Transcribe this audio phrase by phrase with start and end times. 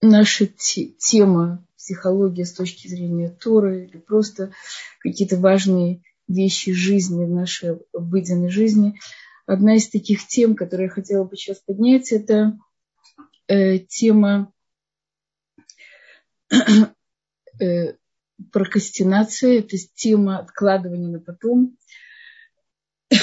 [0.00, 4.52] наша тема психология с точки зрения Торы или просто
[5.00, 8.98] какие-то важные вещи жизни, нашей обыденной жизни.
[9.46, 12.58] Одна из таких тем, которые я хотела бы сейчас поднять, это
[13.46, 14.52] э, тема
[17.60, 17.94] э,
[18.52, 21.76] прокрастинации, это тема откладывания на потом.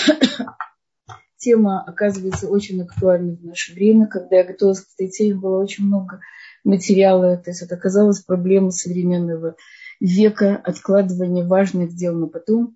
[1.43, 4.07] тема оказывается очень актуальной в наше время.
[4.07, 6.21] Когда я готовилась к этой теме, было очень много
[6.63, 7.37] материала.
[7.37, 9.55] То есть это оказалось проблемой современного
[9.99, 12.75] века, откладывания важных дел на потом.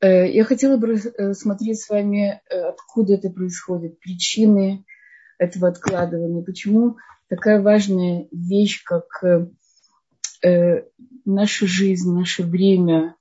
[0.00, 4.84] Э, я хотела бы рассмотреть с вами, э, откуда это происходит, причины
[5.38, 6.96] этого откладывания, почему
[7.28, 9.06] такая важная вещь, как
[10.42, 10.82] э,
[11.24, 13.16] наша жизнь, наше время,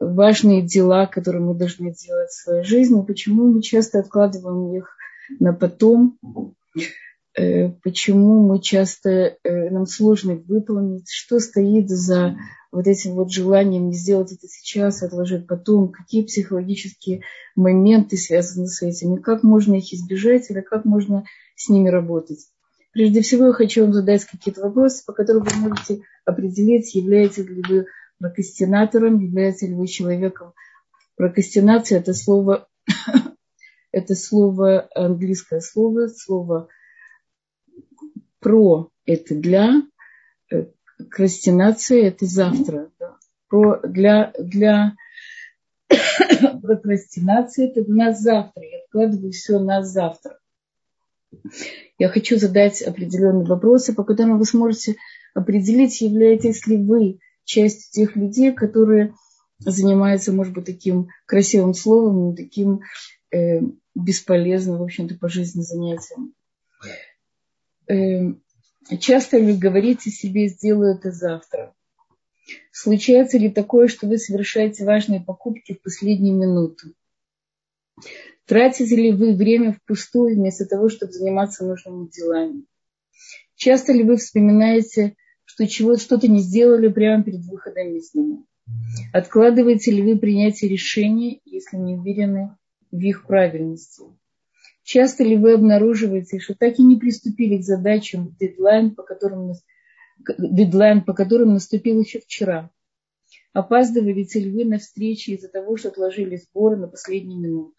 [0.00, 4.96] важные дела, которые мы должны делать в своей жизни, почему мы часто откладываем их
[5.38, 6.18] на потом,
[7.82, 12.36] почему мы часто, нам сложно выполнить, что стоит за
[12.72, 17.22] вот этим вот желанием не сделать это сейчас, отложить потом, какие психологические
[17.54, 22.46] моменты связаны с этим, и как можно их избежать, или как можно с ними работать.
[22.92, 27.62] Прежде всего, я хочу вам задать какие-то вопросы, по которым вы можете определить, являетесь ли
[27.68, 27.86] вы
[28.18, 30.52] прокрастинатором, являетесь ли вы человеком.
[31.16, 32.68] Прокрастинация– это слово,
[33.92, 36.68] это слово, английское слово, слово
[38.40, 39.82] про– это для,
[40.96, 42.90] Прокрастинация– это завтра.
[42.98, 43.16] Да.
[43.48, 44.96] Про, для, для
[46.62, 48.62] прокрастинации– это на завтра.
[48.62, 50.38] Я откладываю все на завтра.
[51.98, 54.96] Я хочу задать определенные вопросы, по которым вы сможете
[55.34, 59.14] определить, являетесь ли вы частью тех людей, которые
[59.58, 62.80] занимаются, может быть, таким красивым словом, таким
[63.30, 63.60] э,
[63.94, 66.34] бесполезным, в общем-то, по жизни занятием.
[67.88, 68.32] Э,
[69.00, 71.74] Часто ли говорите себе «сделаю это завтра»?
[72.70, 76.94] Случается ли такое, что вы совершаете важные покупки в последнюю минуту?
[78.44, 82.62] Тратите ли вы время впустую вместо того, чтобы заниматься нужными делами?
[83.56, 88.44] Часто ли вы вспоминаете, что чего что-то не сделали прямо перед выходом из дома?
[89.12, 92.56] Откладываете ли вы принятие решений, если не уверены
[92.92, 94.04] в их правильности?
[94.86, 99.54] Часто ли вы обнаруживаете, что так и не приступили к задачам дедлайн, по которым,
[100.38, 102.70] дедлайн, по которым наступил еще вчера?
[103.52, 107.74] Опаздываете ли вы на встречи из-за того, что отложили сборы на последнюю минуту?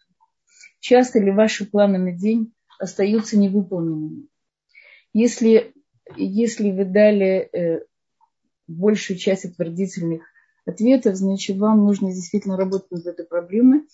[0.80, 4.28] Часто ли ваши планы на день остаются невыполненными?
[5.14, 5.72] Если,
[6.14, 7.86] если вы дали э,
[8.66, 10.24] большую часть утвердительных
[10.66, 13.84] ответов, значит, вам нужно действительно работать над этой проблемой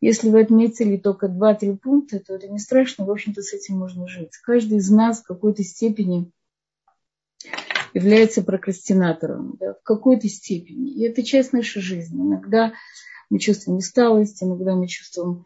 [0.00, 4.06] если вы отметили только 2-3 пункта, то это не страшно, в общем-то с этим можно
[4.06, 4.36] жить.
[4.42, 6.30] Каждый из нас в какой-то степени
[7.94, 10.90] является прокрастинатором, да, в какой-то степени.
[10.90, 12.20] И это часть нашей жизни.
[12.20, 12.74] Иногда
[13.30, 15.44] мы чувствуем усталость, иногда мы чувствуем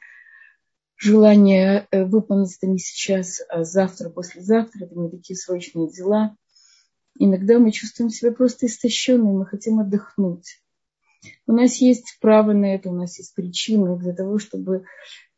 [0.96, 4.84] желание э, выполнить это не сейчас, а завтра, послезавтра.
[4.84, 6.36] Это не такие срочные дела.
[7.18, 10.60] Иногда мы чувствуем себя просто истощенными, мы хотим отдохнуть.
[11.46, 14.84] У нас есть право на это, у нас есть причины для того, чтобы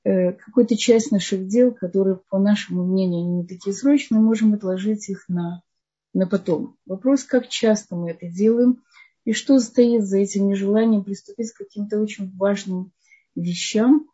[0.04, 5.08] э, какую-то часть наших дел, которые, по нашему мнению, не такие срочные, мы можем отложить
[5.08, 5.62] их на,
[6.14, 6.76] на потом.
[6.86, 8.82] Вопрос, как часто мы это делаем,
[9.24, 12.92] и что стоит за этим нежеланием приступить к каким-то очень важным
[13.34, 14.08] вещам,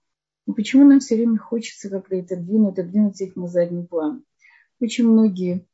[0.47, 4.25] и почему нам все время хочется как-то это двинуть, отдвинуть их на задний план.
[4.81, 5.67] Очень многие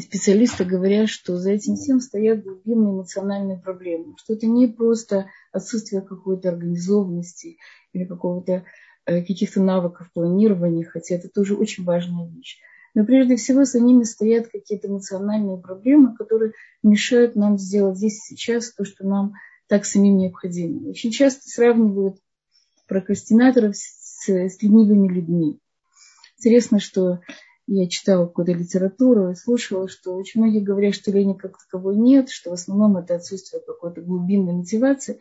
[0.00, 6.02] специалисты говорят, что за этим всем стоят глубинные эмоциональные проблемы, что это не просто отсутствие
[6.02, 7.58] какой-то организованности
[7.92, 8.64] или какого-то
[9.06, 12.58] э, каких-то навыков планирования, хотя это тоже очень важная вещь.
[12.94, 16.52] Но прежде всего за ними стоят какие-то эмоциональные проблемы, которые
[16.82, 19.34] мешают нам сделать здесь и сейчас то, что нам
[19.66, 20.88] так самим необходимо.
[20.88, 22.16] Очень часто сравнивают
[22.86, 25.58] прокрастинаторов с, с ленивыми людьми.
[26.38, 27.20] Интересно, что
[27.66, 32.30] я читала какую-то литературу и слушала, что очень многие говорят, что лени как таковой нет,
[32.30, 35.20] что в основном это отсутствие какой-то глубинной мотивации.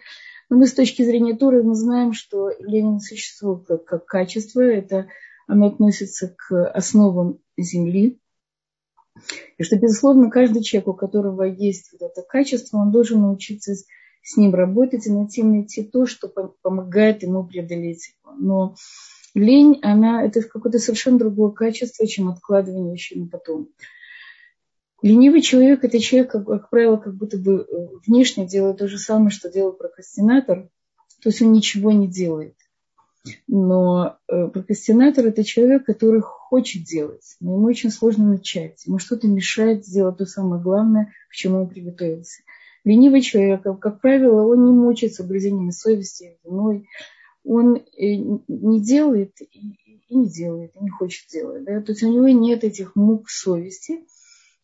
[0.50, 5.08] Но мы с точки зрения Торы мы знаем, что лень существует как, как качество, это
[5.48, 8.20] оно относится к основам Земли.
[9.58, 14.38] И что, безусловно, каждый человек, у которого есть вот это качество, он должен научиться с
[14.38, 16.28] ним работать и найти, найти то, что
[16.62, 18.36] помогает ему преодолеть его.
[18.38, 18.76] Но
[19.36, 23.70] Лень, она, это какое-то совершенно другое качество, чем откладывание вещей на потом.
[25.02, 28.98] Ленивый человек– это человек, как, как правило, как будто бы э, внешне делает то же
[28.98, 30.70] самое, что делает прокрастинатор,
[31.22, 32.56] то есть он ничего не делает.
[33.48, 38.86] Но э, прокрастинатор– это человек, который хочет делать, но ему очень сложно начать.
[38.86, 42.42] Ему что-то мешает сделать то самое главное, к чему он приготовился.
[42.86, 46.88] Ленивый человек, как правило, он не мучается угрызениями совести, виной.
[47.46, 49.78] Он э, не делает и,
[50.10, 51.64] не делает, и не хочет делать.
[51.64, 51.82] Да?
[51.82, 54.06] То есть у него нет этих мук совести.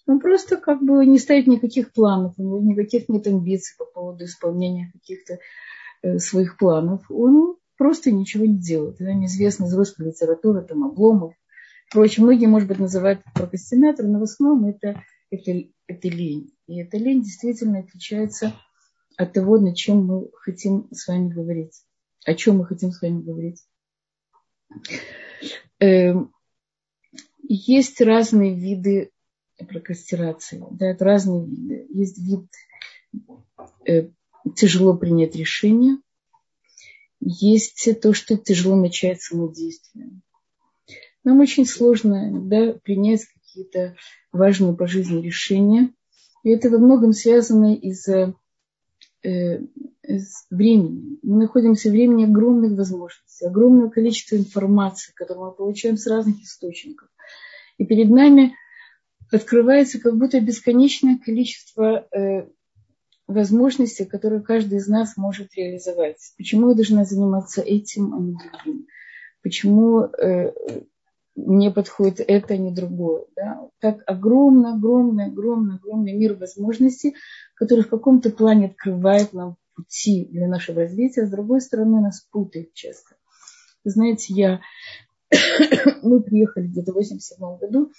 [0.08, 4.26] Он просто как бы не ставит никаких планов, у него никаких нет амбиций по поводу
[4.26, 5.40] исполнения каких-то
[6.02, 7.04] э, своих планов.
[7.10, 9.00] Он просто ничего не делают.
[9.00, 11.34] Это неизвестно из русской литературы, там Обломов.
[11.88, 15.52] Впрочем, многие, может быть, называют прокрастинатором, но в основном это, это,
[15.88, 16.54] это лень.
[16.68, 18.54] И эта лень действительно отличается
[19.18, 21.84] от того, над чем мы хотим с вами говорить.
[22.26, 23.66] О чем мы хотим с вами говорить.
[25.80, 26.34] Эм,
[27.44, 29.12] есть разные виды
[29.58, 30.64] прокрастинации.
[30.72, 31.88] Да, это разные виды.
[31.90, 32.48] Есть вид
[33.86, 34.10] э,
[34.56, 35.98] тяжело принять решение–
[37.22, 40.10] есть то, что тяжело начать самодействие.
[41.24, 43.96] Нам очень сложно иногда принять какие-то
[44.32, 45.94] важные по жизни решения.
[46.44, 48.34] И это во многом связано из-за из
[49.24, 51.20] времени.
[51.22, 57.10] Мы находимся в времени огромных возможностей, огромного количества информации, которую мы получаем с разных источников.
[57.78, 58.56] И перед нами
[59.32, 62.48] открывается как будто бесконечное количество э,
[63.28, 66.34] возможности, которые каждый из нас может реализовать.
[66.38, 68.88] Почему я должна заниматься этим, а не другим?
[69.42, 70.54] Почему э,
[71.36, 73.26] мне подходит это, а не другое?
[73.36, 73.70] Да?
[73.80, 77.16] Так огромный, огромный, огромный, огромный мир возможностей,
[77.56, 82.22] который в каком-то плане открывает нам пути для нашего развития, а с другой стороны нас
[82.32, 83.16] путает часто.
[83.84, 84.62] Вы знаете, я...
[86.04, 87.92] мы приехали где-то в 87 году,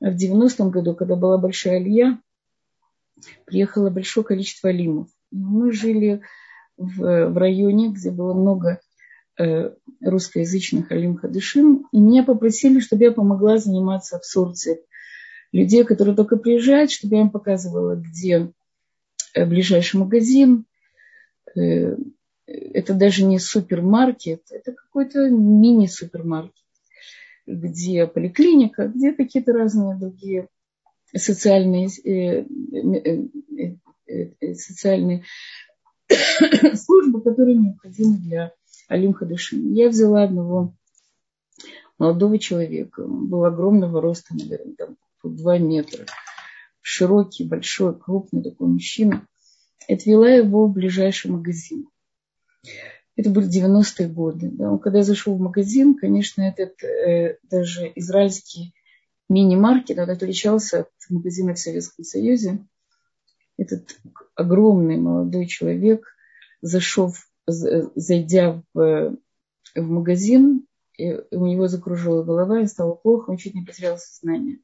[0.00, 2.18] а в 90-м году, когда была большая алия,
[3.44, 5.08] приехало большое количество алимов.
[5.30, 6.22] Мы жили
[6.76, 8.80] в, в районе, где было много
[10.00, 14.80] русскоязычных алим хадышим, и меня попросили, чтобы я помогла заниматься абсорбцией
[15.52, 18.52] людей, которые только приезжают, чтобы я им показывала, где
[19.34, 20.64] э, ближайший магазин.
[21.54, 21.96] Э,
[22.46, 26.64] это даже не супермаркет, это какой-то мини-супермаркет,
[27.46, 30.48] где поликлиника, где какие-то разные другие
[31.14, 32.44] социальные, э,
[34.08, 35.24] э, э, социальные
[36.74, 38.52] службы, которые необходимы для
[38.88, 39.72] Алим Хадышим.
[39.72, 40.74] Я взяла одного
[41.98, 46.06] молодого человека, он был огромного роста, наверное, там, два метра,
[46.80, 49.26] широкий, большой, крупный такой мужчина,
[49.88, 51.88] отвела его в ближайший магазин.
[53.14, 54.50] Это были 90-е годы.
[54.50, 54.72] Да.
[54.72, 58.74] Он, когда я зашел в магазин, конечно, этот э, даже израильский
[59.28, 62.58] мини-маркет, он отличался от магазина в Советском Союзе.
[63.58, 63.96] Этот
[64.34, 66.06] огромный молодой человек,
[66.62, 67.14] зашел,
[67.46, 69.16] зайдя в,
[69.74, 70.66] в магазин,
[70.96, 74.58] и у него закружила голова, и стало плохо, он чуть не потерял сознание.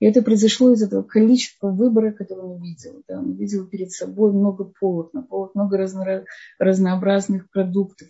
[0.00, 3.02] И это произошло из этого количества выбора, который он увидел.
[3.08, 3.18] Да.
[3.18, 6.24] Он видел перед собой много полок, на полок много разно,
[6.58, 8.08] разнообразных продуктов.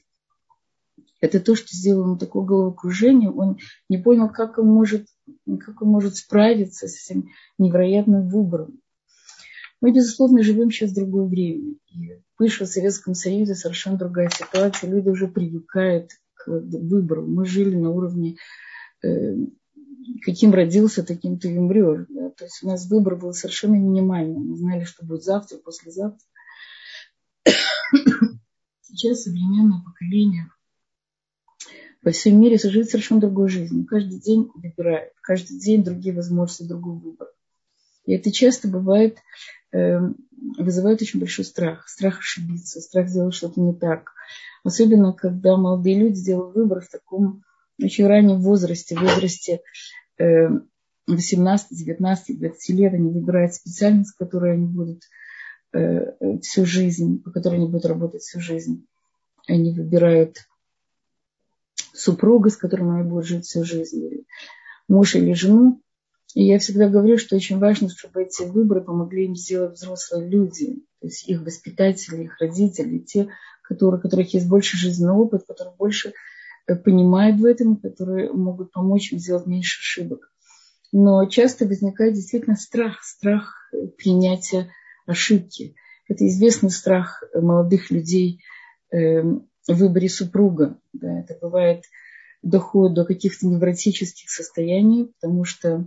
[1.20, 3.31] Это то, что сделало ему такое головокружение.
[3.31, 3.58] Он
[3.88, 5.06] не понял, как он может
[5.61, 7.28] как он может справиться с этим
[7.58, 8.81] невероятным выбором.
[9.80, 11.75] Мы, безусловно, живем сейчас в другое время.
[11.88, 14.90] И в бывшем Советском Союзе совершенно другая ситуация.
[14.90, 17.26] Люди уже привыкают к выбору.
[17.26, 18.36] Мы жили на уровне
[19.02, 19.34] э,
[20.22, 22.06] каким родился, таким ты умрешь.
[22.08, 22.30] Да?
[22.30, 24.38] То есть у нас выбор был совершенно минимальный.
[24.38, 26.26] Мы знали, что будет завтра, послезавтра.
[28.82, 30.50] Сейчас современное поколение
[32.02, 33.87] во всем мире живет совершенно другой жизнью.
[33.87, 37.28] Каждый день выбирает, каждый день другие возможности, другой выбор.
[38.06, 39.18] И это часто бывает,
[39.72, 41.88] вызывает очень большой страх.
[41.88, 44.12] Страх ошибиться, страх сделать что-то не так.
[44.64, 47.42] Особенно, когда молодые люди делают выбор в таком
[47.82, 49.60] очень раннем возрасте, в возрасте
[50.18, 50.48] э,
[51.06, 52.94] 18, 19, 20 лет.
[52.94, 55.02] Они выбирают специальность, в которой они будут
[55.72, 58.87] э, всю жизнь, по которой они будут работать всю жизнь.
[59.46, 60.37] Они выбирают
[61.94, 64.25] супруга, с которым она будет жить всю жизнь, или
[64.88, 65.80] муж или жену.
[66.35, 70.85] И я всегда говорю, что очень важно, чтобы эти выборы помогли им сделать взрослые люди,
[71.00, 73.28] то есть их воспитатели, их родители, те,
[73.62, 76.12] которые, у которых есть больше жизненного опыта, которые больше
[76.66, 80.30] э, понимают в этом, которые могут помочь им сделать меньше ошибок.
[80.92, 84.70] Но часто возникает действительно страх, страх э, принятия
[85.06, 85.75] ошибки.
[86.08, 88.42] Это известный страх молодых людей
[88.90, 90.78] эм, выборе супруга.
[90.92, 91.85] Да, это бывает
[92.42, 95.85] доходит до каких-то невротических состояний, потому что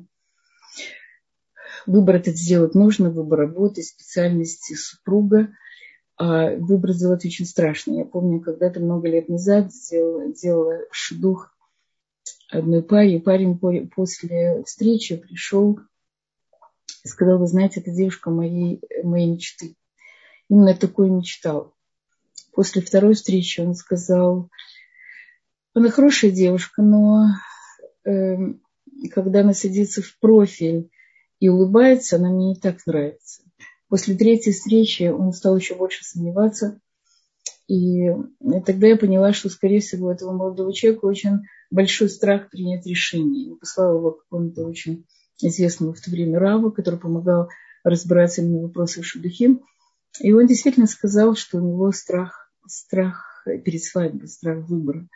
[1.86, 5.50] выбор этот сделать нужно, выбор работы, специальности супруга.
[6.18, 7.94] А выбор сделать очень страшно.
[7.98, 11.56] Я помню, когда-то много лет назад сделала, делала шедух
[12.52, 13.58] одной паре, парень
[13.90, 15.80] после встречи пришел
[17.04, 19.76] и сказал, вы знаете, это девушка моей, моей мечты.
[20.50, 21.74] Именно такой мечтал.
[22.54, 24.50] После второй встречи он сказал,
[25.74, 27.28] она хорошая девушка, но
[28.06, 28.36] э,
[29.12, 30.90] когда она садится в профиль
[31.42, 33.44] и улыбается, она мне не так нравится.
[33.90, 36.80] После третьей встречи он стал еще больше сомневаться.
[37.68, 38.10] И
[38.66, 41.40] тогда я поняла, что, скорее всего, у этого молодого человека очень
[41.72, 43.50] большой страх принять решение.
[43.50, 45.06] Я послала его к какому-то очень
[45.42, 47.50] известному в то время Раву, который помогал
[47.84, 49.62] разбираться именно в вопросах Шудухим.
[50.20, 55.08] И он действительно сказал, что у него страх, страх перед свадьбой, страх выбора.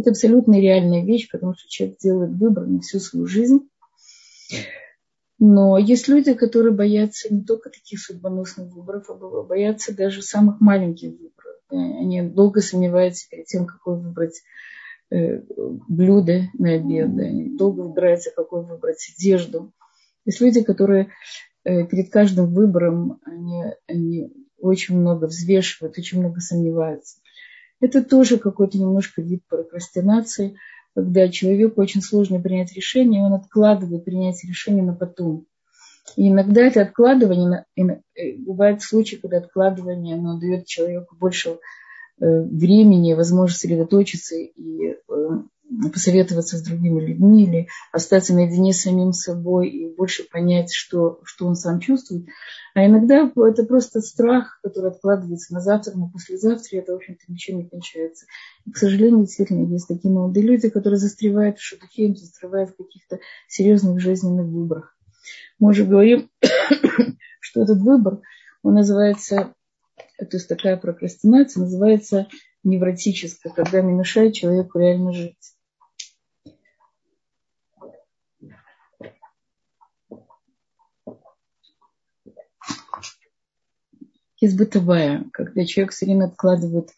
[0.00, 3.68] Это абсолютно реальная вещь, потому что человек делает выбор на всю свою жизнь.
[5.38, 11.10] Но есть люди, которые боятся не только таких судьбоносных выборов, а боятся даже самых маленьких
[11.10, 11.56] выборов.
[11.68, 14.40] Они долго сомневаются перед тем, какой выбрать
[15.10, 15.42] э,
[15.86, 19.70] блюдо на обед, они долго выбираются, какой выбрать одежду.
[20.24, 21.08] Есть люди, которые
[21.64, 27.19] э, перед каждым выбором они, они очень много взвешивают, очень много сомневаются.
[27.80, 30.56] Это тоже какой-то немножко вид прокрастинации,
[30.94, 35.46] когда человеку очень сложно принять решение, он откладывает принять решение на потом.
[36.16, 41.56] И иногда это откладывание, э, бывает случаи, когда откладывание оно дает человеку больше э,
[42.18, 44.96] времени, возможность сосредоточиться и
[45.92, 51.46] посоветоваться с другими людьми или остаться наедине с самим собой и больше понять, что, что
[51.46, 52.26] он сам чувствует.
[52.74, 57.20] А иногда это просто страх, который откладывается на завтра, на послезавтра, и это, в общем-то,
[57.28, 58.26] ничего не кончается.
[58.66, 63.20] И, к сожалению, действительно, есть такие молодые люди, которые застревают в шутухе, застревают в каких-то
[63.48, 64.96] серьезных жизненных выборах.
[65.58, 66.30] Мы уже говорим,
[67.40, 68.20] что этот выбор,
[68.62, 69.54] он называется,
[70.18, 72.26] то есть такая прокрастинация, называется
[72.64, 75.54] невротическая, когда не мешает человеку реально жить.
[84.40, 86.90] Есть бытовая, когда человек все время откладывает.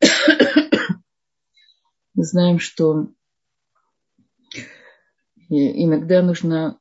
[2.14, 3.08] Мы знаем, что
[5.48, 6.78] иногда нужно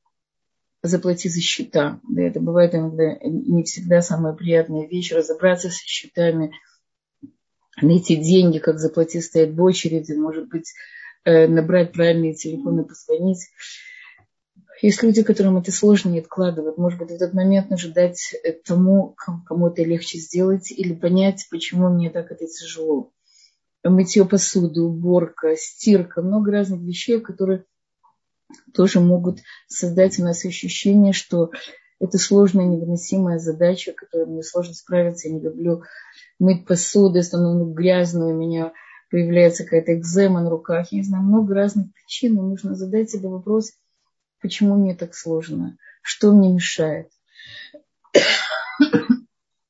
[0.81, 1.99] заплатить за счета.
[2.07, 6.51] Да, это бывает иногда не всегда самая приятная вещь, разобраться со счетами,
[7.81, 10.73] найти деньги, как заплатить, стоять в очереди, может быть,
[11.23, 13.49] э, набрать правильные телефоны, позвонить.
[14.81, 16.77] Есть люди, которым это сложно не откладывать.
[16.77, 19.15] Может быть, в этот момент нужно дать тому,
[19.45, 23.11] кому это легче сделать, или понять, почему мне так это тяжело.
[23.83, 27.65] Мытье посуды, уборка, стирка, много разных вещей, которые
[28.73, 31.51] тоже могут создать у нас ощущение, что
[31.99, 35.27] это сложная, невыносимая задача, которой мне сложно справиться.
[35.27, 35.83] Я не люблю
[36.39, 38.73] мыть посуду, если она грязная, у меня
[39.09, 40.91] появляется какая-то экзема на руках.
[40.91, 43.73] Я не знаю, много разных причин, но нужно задать себе вопрос–
[44.43, 45.77] Почему мне так сложно?
[46.01, 47.07] Что мне мешает?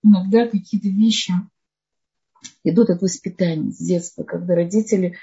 [0.03, 1.31] Иногда какие-то вещи
[2.63, 5.15] идут от воспитания с детства, когда родители,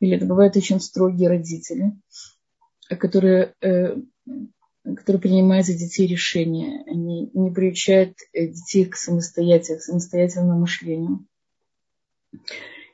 [0.00, 1.94] или это бывают очень строгие родители,
[2.90, 3.96] которые, э,
[4.84, 11.26] которые принимают за детей решения, они не приучают э, детей к самостоятельному, к самостоятельному мышлению.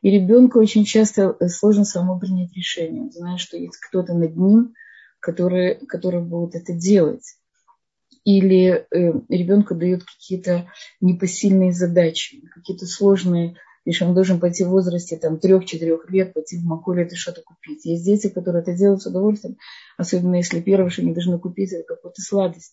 [0.03, 3.11] И ребенку очень часто сложно самому принять решение.
[3.11, 4.73] Знает, что есть кто-то над ним–
[5.27, 7.35] которые, которые будут это делать.
[8.23, 15.17] Или э, ребенку дают какие-то непосильные задачи, какие-то сложные, лишь он должен пойти в возрасте
[15.17, 17.85] там, 3-4 лет, пойти в Макуле и что-то купить.
[17.85, 19.57] Есть дети, которые это делают с удовольствием,
[19.97, 22.73] особенно если первое, что они должны купить, это какую-то сладость.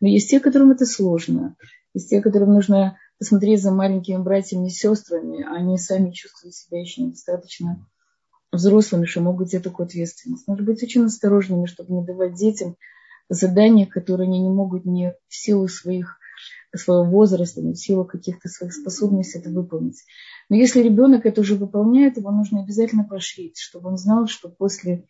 [0.00, 1.56] Но есть те, которым это сложно.
[1.92, 6.80] Есть те, которым нужно посмотреть за маленькими братьями и сестрами, а они сами чувствуют себя
[6.80, 7.86] еще недостаточно
[8.52, 10.46] взрослыми, что могут взять такую ответственность.
[10.46, 12.76] Нужно быть очень осторожными, чтобы не давать детям
[13.28, 16.18] задания, которые они не могут не в силу своих,
[16.74, 20.04] своего возраста, не в силу каких-то своих способностей это выполнить.
[20.48, 25.06] Но если ребенок это уже выполняет, его нужно обязательно поощрить, чтобы он знал, что после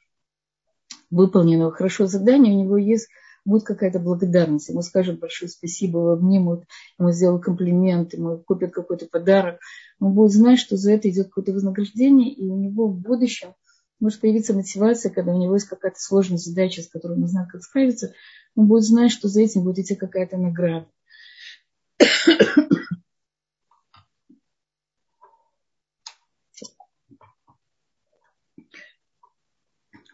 [1.10, 3.08] выполненного хорошо задания у него есть
[3.44, 4.68] будет какая-то благодарность.
[4.68, 6.64] Ему скажут большое спасибо, его обнимут,
[6.98, 9.60] ему сделают комплимент, ему купят какой-то подарок.
[10.00, 13.54] Он будет знать, что за это идет какое-то вознаграждение, и у него в будущем
[14.00, 17.50] может появиться мотивация, когда у него есть какая-то сложная задача, с которой он не знает,
[17.50, 18.12] как справиться,
[18.56, 20.88] он будет знать, что за этим будет идти какая-то награда.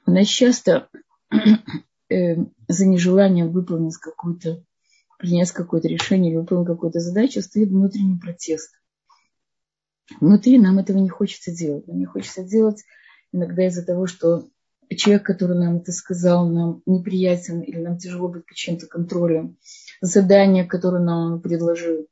[0.07, 0.89] У нас часто
[2.11, 2.37] э,
[2.69, 4.65] за нежеланием выполнить какую-то,
[5.19, 8.71] принять какое-то решение выполнить какую-то задачу, стоит внутренний протест.
[10.21, 11.87] Внутри нам этого не хочется делать.
[11.87, 12.85] Нам не хочется делать
[13.33, 14.49] иногда из-за того, что
[14.97, 19.59] человек, который нам это сказал, нам неприятен или нам тяжело быть под чьим-то контролем.
[20.01, 22.07] Задание, которое нам предложил,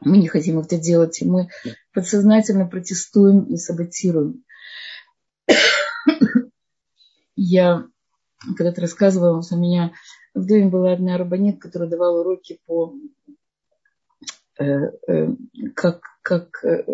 [0.00, 1.48] мы не хотим это делать, и мы
[1.92, 4.44] подсознательно протестуем и саботируем.
[7.36, 7.86] Я
[8.56, 9.92] когда-то рассказывала, у меня
[10.34, 12.94] в доме была одна рабанит, которая давала уроки по
[14.58, 14.64] э,
[15.08, 15.28] э,
[15.74, 16.84] как, как, э,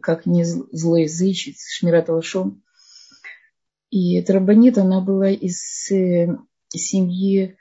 [0.00, 2.62] как не злоязычить, шмират алашом.
[3.90, 5.88] И эта рабанит, она была из
[6.68, 7.56] семьи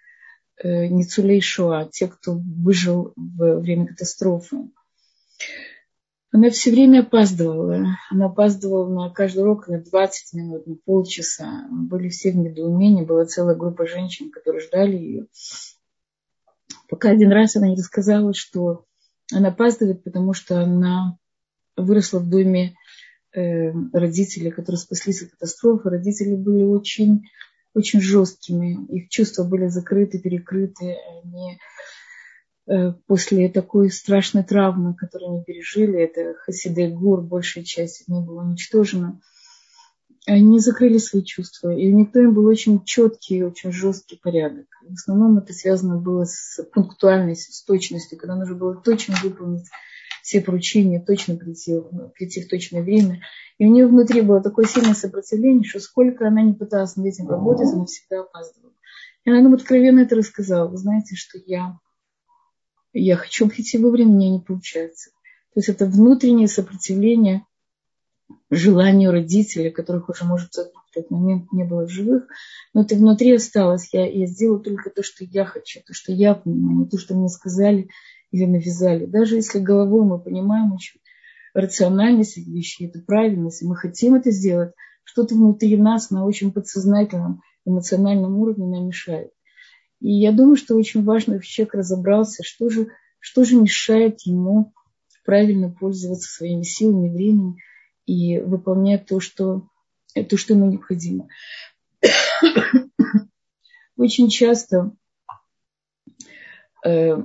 [0.64, 4.70] Ницулей Шоа, те, кто выжил во время катастрофы.
[6.36, 7.98] Она все время опаздывала.
[8.10, 11.66] Она опаздывала на каждый урок на 20 минут, на полчаса.
[11.70, 13.06] Мы были все в недоумении.
[13.06, 15.28] Была целая группа женщин, которые ждали ее.
[16.90, 18.84] Пока один раз она не рассказала, что
[19.32, 21.18] она опаздывает, потому что она
[21.78, 22.76] выросла в доме
[23.32, 25.90] э, родителей, которые спаслись от катастрофы.
[25.90, 27.30] Родители были очень,
[27.74, 28.86] очень жесткими.
[28.94, 30.98] Их чувства были закрыты, перекрыты.
[31.24, 31.60] Они
[33.08, 38.44] после такой страшной травмы, которую они пережили, это Хасиде Гур, большая часть из них была
[38.44, 39.20] уничтожена,
[40.28, 44.66] они закрыли свои чувства, и у них был очень четкий, очень жесткий порядок.
[44.82, 49.68] В основном это связано было с пунктуальностью, с точностью, когда нужно было точно выполнить
[50.24, 51.80] все поручения, точно прийти,
[52.16, 53.22] прийти в точное время.
[53.60, 57.30] И у нее внутри было такое сильное сопротивление, что сколько она не пыталась над этим
[57.30, 58.74] работать, она всегда опаздывала.
[59.24, 60.68] И она нам откровенно это рассказала.
[60.68, 61.78] Вы знаете, что я
[63.00, 65.12] я хочу прийти вовремя, мне не получается.
[65.54, 67.46] То есть это внутреннее сопротивление
[68.50, 72.28] желанию родителей, которых уже, может, в тот момент не было живых,
[72.74, 73.90] но это внутри осталось.
[73.92, 77.16] Я, я сделала только то, что я хочу, то, что я понимаю, не то, что
[77.16, 77.90] мне сказали
[78.32, 79.06] или навязали.
[79.06, 81.00] Даже если головой мы понимаем очень
[81.54, 84.74] рациональность вещей, это правильность, и мы хотим это сделать,
[85.04, 89.32] что-то внутри нас на очень подсознательном, эмоциональном уровне нам мешает.
[90.02, 94.74] И я думаю, что очень важно, чтобы человек разобрался, что же, что же мешает ему
[95.24, 97.58] правильно пользоваться своими силами, временем
[98.06, 99.68] и выполнять то, что,
[100.14, 101.28] то, что ему необходимо.
[103.98, 104.92] Очень часто
[106.86, 107.18] э,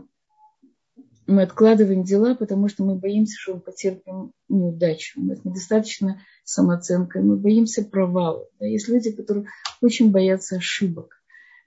[1.26, 5.20] мы откладываем дела, потому что мы боимся, что мы потерпим неудачу.
[5.20, 8.48] У нас недостаточно самооценка, мы боимся провала.
[8.58, 8.66] Да?
[8.66, 9.46] Есть люди, которые
[9.82, 11.19] очень боятся ошибок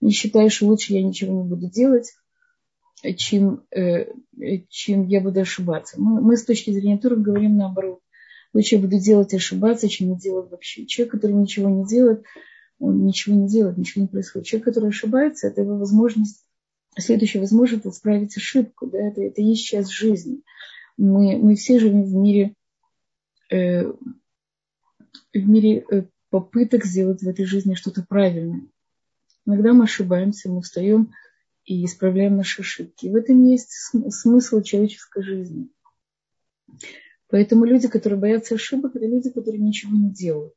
[0.03, 2.13] не считаешь, лучше я ничего не буду делать,
[3.15, 4.11] чем, э,
[4.69, 5.99] чем я буду ошибаться.
[5.99, 7.99] Мы, мы с точки зрения Тура говорим наоборот.
[8.53, 10.85] Лучше я буду делать и ошибаться, чем не делать вообще.
[10.85, 12.23] Человек, который ничего не делает,
[12.79, 14.47] он ничего не делает, ничего не происходит.
[14.47, 16.45] Человек, который ошибается, это его возможность,
[16.97, 18.87] следующая возможность исправить ошибку.
[18.87, 18.99] Да?
[18.99, 20.41] Это, это есть часть жизни.
[20.97, 22.55] Мы, мы все живем в мире,
[23.49, 23.93] э, в
[25.33, 28.67] мире э, попыток сделать в этой жизни что-то правильное.
[29.45, 31.13] Иногда мы ошибаемся, мы встаем
[31.65, 33.08] и исправляем наши ошибки.
[33.08, 33.71] В этом есть
[34.10, 35.69] смысл человеческой жизни.
[37.29, 40.53] Поэтому люди, которые боятся ошибок, это люди, которые ничего не делают.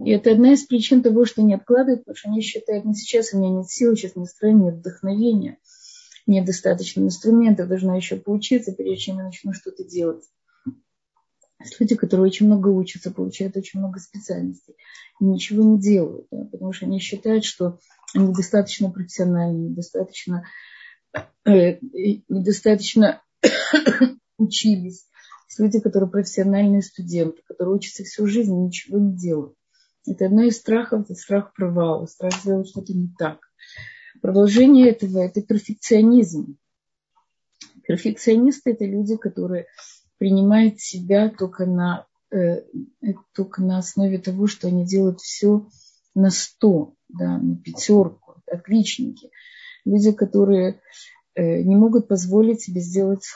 [0.00, 3.32] И это одна из причин того, что не откладывают, потому что они считают, ну сейчас
[3.32, 5.58] у меня нет сил, сейчас настроения, нет вдохновения,
[6.26, 10.24] нет достаточно инструментов, должна еще поучиться, прежде чем я начну что-то делать.
[11.64, 14.74] Есть люди, которые очень много учатся, получают очень много специальностей
[15.18, 17.78] и ничего не делают, да, потому что они считают, что
[18.14, 20.44] они недостаточно профессиональны, недостаточно,
[21.46, 21.78] э,
[22.28, 23.22] недостаточно
[24.38, 25.06] учились.
[25.48, 29.54] Есть люди, которые профессиональные студенты, которые учатся всю жизнь и ничего не делают.
[30.06, 33.38] Это одно из страхов, это страх провала, страх сделать что-то не так.
[34.20, 36.58] Продолжение этого– это перфекционизм.
[37.86, 39.66] Перфекционисты– это люди, которые
[40.18, 42.62] принимает себя только на, э,
[43.34, 45.66] только на основе того, что они делают все
[46.14, 49.30] на сто, да, на пятерку, отличники.
[49.84, 50.80] Люди, которые
[51.34, 53.26] э, не могут позволить себе сделать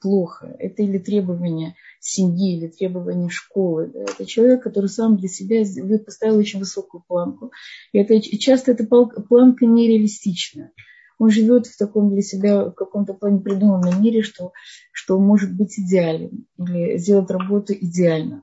[0.00, 0.54] плохо.
[0.58, 3.90] Это или требования семьи, или требования школы.
[3.92, 4.02] Да.
[4.02, 5.64] Это человек, который сам для себя
[6.04, 7.52] поставил очень высокую планку.
[7.92, 10.72] И, это, часто эта планка нереалистичная
[11.18, 14.52] он живет в таком для себя, каком-то плане придуманном мире, что,
[14.92, 18.42] что может быть идеален или сделать работу идеально.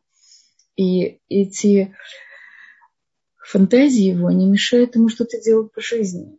[0.75, 1.93] И эти
[3.37, 6.37] фантазии его не мешают ему что-то делать по жизни.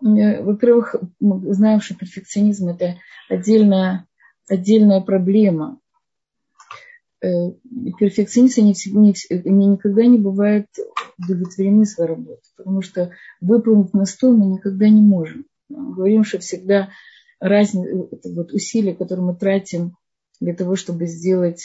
[0.00, 2.96] Во-первых, мы знаем, что перфекционизм– это
[3.28, 4.06] отдельная,
[4.48, 5.78] отдельная проблема.
[7.20, 7.52] Э,
[7.98, 9.14] перфекционист не, не,
[9.44, 10.66] не, никогда не бывает
[11.18, 15.46] удовлетворены своей работой, потому что выполнить на 100 мы никогда не можем.
[15.72, 16.90] Говорим, что всегда
[17.40, 19.96] разница, вот усилия, которые мы тратим
[20.40, 21.64] для того, чтобы сделать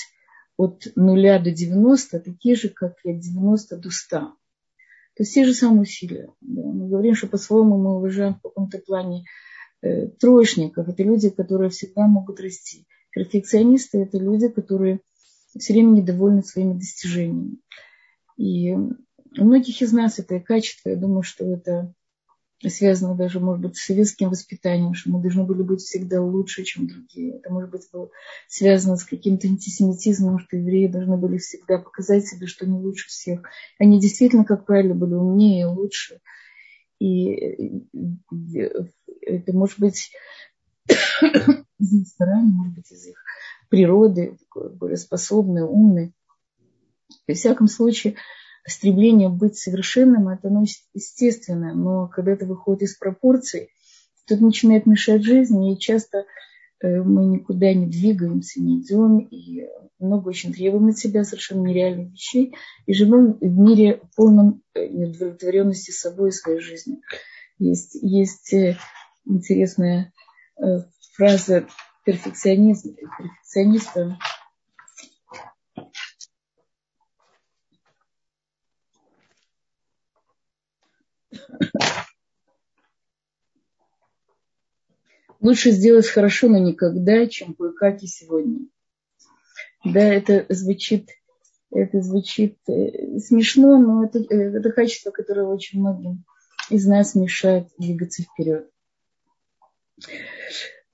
[0.58, 4.20] от нуля до 90, такие же, как и от 90 до 100.
[5.17, 6.30] То есть те же самые усилия.
[6.41, 6.62] Да.
[6.62, 9.24] Мы говорим, что по-своему мы уважаем в каком-то плане
[9.82, 10.88] э, троечников.
[10.88, 12.86] Это люди, которые всегда могут расти.
[13.12, 15.00] Перфекционисты– это люди, которые
[15.58, 17.58] все время недовольны своими достижениями.
[18.38, 20.89] И у многих из нас это качество.
[20.89, 21.93] Я думаю, что это
[22.65, 26.88] связано даже, может быть, с советским воспитанием, что мы должны были быть всегда лучше, чем
[26.88, 27.38] другие.
[27.38, 28.10] Это, может быть, было
[28.48, 33.43] связано с каким-то антисемитизмом, что евреи должны были всегда показать себе, что они лучше всех.
[33.78, 36.20] Они действительно, как правило, были умнее лучше.
[37.00, 37.86] И
[39.22, 40.12] это, может быть,
[40.88, 43.24] из их стараний, может быть, из их
[43.70, 46.12] природы, более способные, умные.
[47.28, 48.15] Во всяком случае,
[48.67, 53.69] стремление быть совершенным, это ну, естественно, но когда это выходит из пропорций,
[54.27, 56.25] тут начинает мешать жизни, и часто
[56.82, 59.67] э, мы никуда не двигаемся, не идем, и
[59.99, 62.53] много очень требуем от себя совершенно нереальных вещей,
[62.86, 66.99] и живем в мире полном э, неудовлетворенности собой и своей жизнью.
[67.60, 68.77] Есть, есть э,
[69.25, 70.12] интересная
[71.15, 71.67] фраза
[72.03, 74.17] перфекциониста, перфекциониста
[85.39, 88.67] Лучше сделать хорошо, но никогда, чем кое-как и сегодня.
[89.83, 91.10] Да, это звучит,
[91.71, 96.25] это звучит э, смешно, но это, э, это качество, которое очень многим
[96.69, 98.69] из нас мешает двигаться вперед.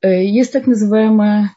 [0.02, 1.56] Э, есть так называемая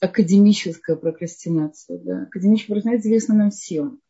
[0.00, 1.98] академическая прокрастинация.
[1.98, 2.22] Да.
[2.24, 4.00] Академическая прокрастинация известна нам всем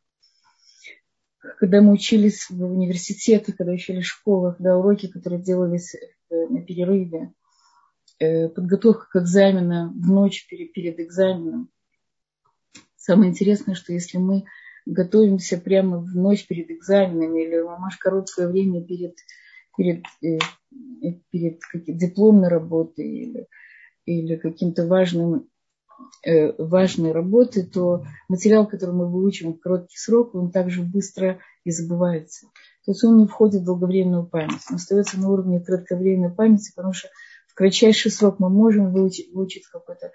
[1.58, 5.98] когда мы учились в университете, когда учились в школах, да, уроки, которые делались э,
[6.48, 7.32] на перерыве,
[8.18, 11.68] э, подготовка к экзаменам в ночь перед, перед экзаменом.
[12.96, 14.44] Самое интересное, что если мы
[14.86, 19.16] готовимся прямо в ночь перед экзаменами или мамаш короткое время перед,
[19.76, 20.38] перед, э,
[21.30, 23.48] перед дипломной работой или,
[24.06, 25.48] или каким-то важным
[26.58, 32.46] важной работы, то материал, который мы выучим в короткий срок, он также быстро и забывается.
[32.84, 36.92] То есть он не входит в долговременную память, он остается на уровне кратковременной памяти, потому
[36.92, 37.08] что
[37.48, 40.10] в кратчайший срок мы можем выучить, выучить какой-то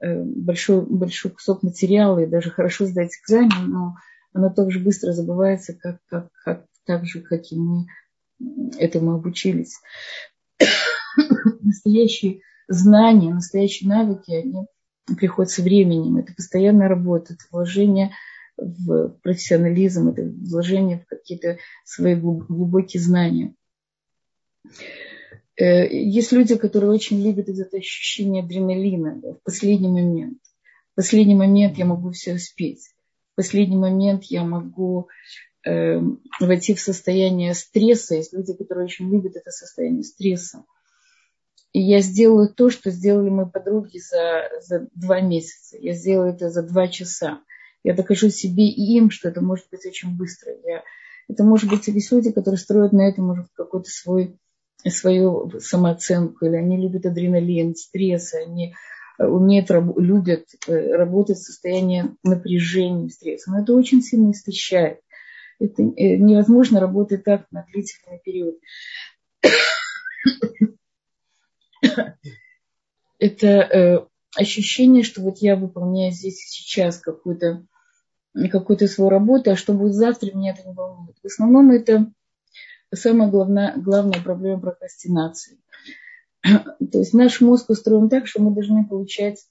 [0.00, 3.94] э, большой, большой кусок материала и даже хорошо сдать экзамен, но
[4.32, 7.86] оно также быстро забывается, как, как, как, так же, как и мы
[8.78, 9.80] этому обучились.
[11.60, 14.66] Настоящие знания, настоящие навыки, они
[15.06, 16.16] приходит со временем.
[16.16, 18.12] Это постоянная работа, это вложение
[18.56, 23.54] в профессионализм, это вложение в какие-то свои глубокие знания.
[25.56, 30.38] Э, есть люди, которые очень любят это ощущение адреналина да, в последний момент.
[30.92, 32.94] В последний момент я могу все успеть.
[33.32, 35.08] В последний момент я могу
[35.66, 36.00] э,
[36.40, 38.14] войти в состояние стресса.
[38.14, 40.64] Есть люди, которые очень любят это состояние стресса
[41.74, 45.76] и я сделаю то, что сделали мои подруги за, за два месяца.
[45.76, 47.40] Я сделаю это за два часа.
[47.82, 50.52] Я докажу себе и им, что это может быть очень быстро.
[50.64, 50.84] Я,
[51.28, 54.38] это может быть есть люди, которые строят на этом может, какой-то свой,
[54.86, 58.76] свою самооценку, или они любят адреналин, стресс, они
[59.18, 63.50] э, умеют, любят э, работать в состоянии напряжения, стресса.
[63.50, 65.00] Но это очень сильно истощает.
[65.58, 68.54] Это э, невозможно работать так на длительный период
[73.18, 77.66] это э, ощущение, что вот я выполняю здесь и сейчас какую-то
[78.50, 81.16] какую-то свою работу, а что будет завтра, меня это не волнует.
[81.22, 82.12] В основном это
[82.92, 85.58] самая главная, главная проблема прокрастинации.
[86.42, 89.46] То есть наш мозг устроен так, что мы должны получать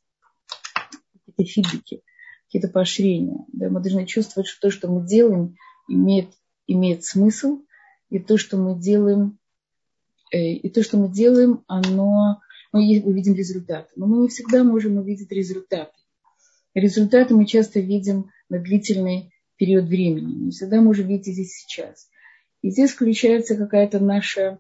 [1.26, 2.04] какие-то фидбэки,
[2.48, 3.46] какие-то поощрения.
[3.54, 3.70] Да?
[3.70, 5.56] Мы должны чувствовать, что то, что мы делаем,
[5.88, 6.34] имеет,
[6.68, 7.62] имеет смысл,
[8.10, 9.40] и то, что мы делаем,
[10.38, 12.42] и то, что мы делаем, оно,
[12.72, 13.90] мы увидим результаты.
[13.96, 15.92] Но мы не всегда можем увидеть результаты.
[16.74, 20.46] Результаты мы часто видим на длительный период времени.
[20.46, 22.10] Не всегда можем видеть здесь сейчас.
[22.62, 24.60] И здесь включается какая-то наша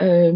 [0.00, 0.32] э,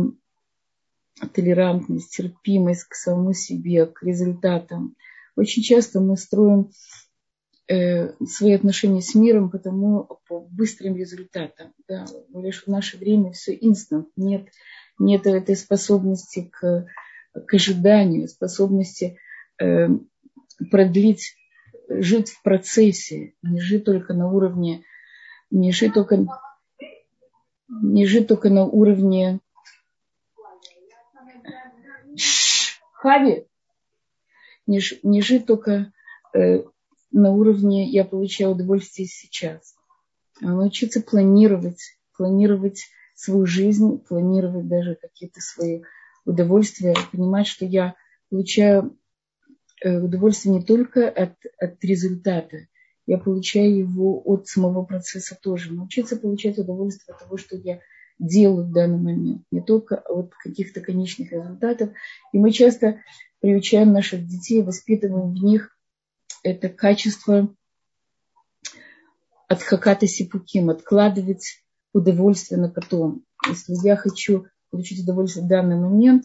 [1.32, 4.94] толерантность, терпимость к самому себе, к результатам.
[5.36, 7.03] Очень часто мы строим э,
[7.66, 11.72] свои отношения с миром потому по быстрым результатам.
[11.88, 12.04] Да.
[12.34, 14.08] Лишь в наше время все инстант.
[14.16, 14.48] Нет,
[14.98, 16.86] нет этой способности к,
[17.32, 19.18] к ожиданию, способности
[19.58, 19.88] э,
[20.70, 21.36] продлить,
[21.88, 24.84] жить в процессе, не жить только на уровне
[25.54, 26.26] не жить только,
[27.68, 29.40] не жить только на уровне
[32.92, 33.46] Хави,
[34.66, 35.92] не, не жить только
[36.34, 36.64] э,
[37.14, 39.76] на уровне я получаю удовольствие сейчас,
[40.42, 41.80] а научиться планировать,
[42.16, 42.82] планировать
[43.14, 45.82] свою жизнь, планировать даже какие-то свои
[46.24, 47.94] удовольствия, понимать, что я
[48.30, 48.98] получаю
[49.82, 52.66] э, удовольствие не только от, от результата,
[53.06, 55.72] я получаю его от самого процесса тоже.
[55.72, 57.78] Научиться получать удовольствие от того, что я
[58.18, 61.90] делаю в данный момент, не только от каких-то конечных результатов.
[62.32, 63.02] И мы часто
[63.40, 65.73] приучаем наших детей, воспитываем в них
[66.44, 67.52] это качество
[69.48, 73.24] от хаката сипуким, откладывать удовольствие на потом.
[73.48, 76.24] Если я хочу получить удовольствие в данный момент,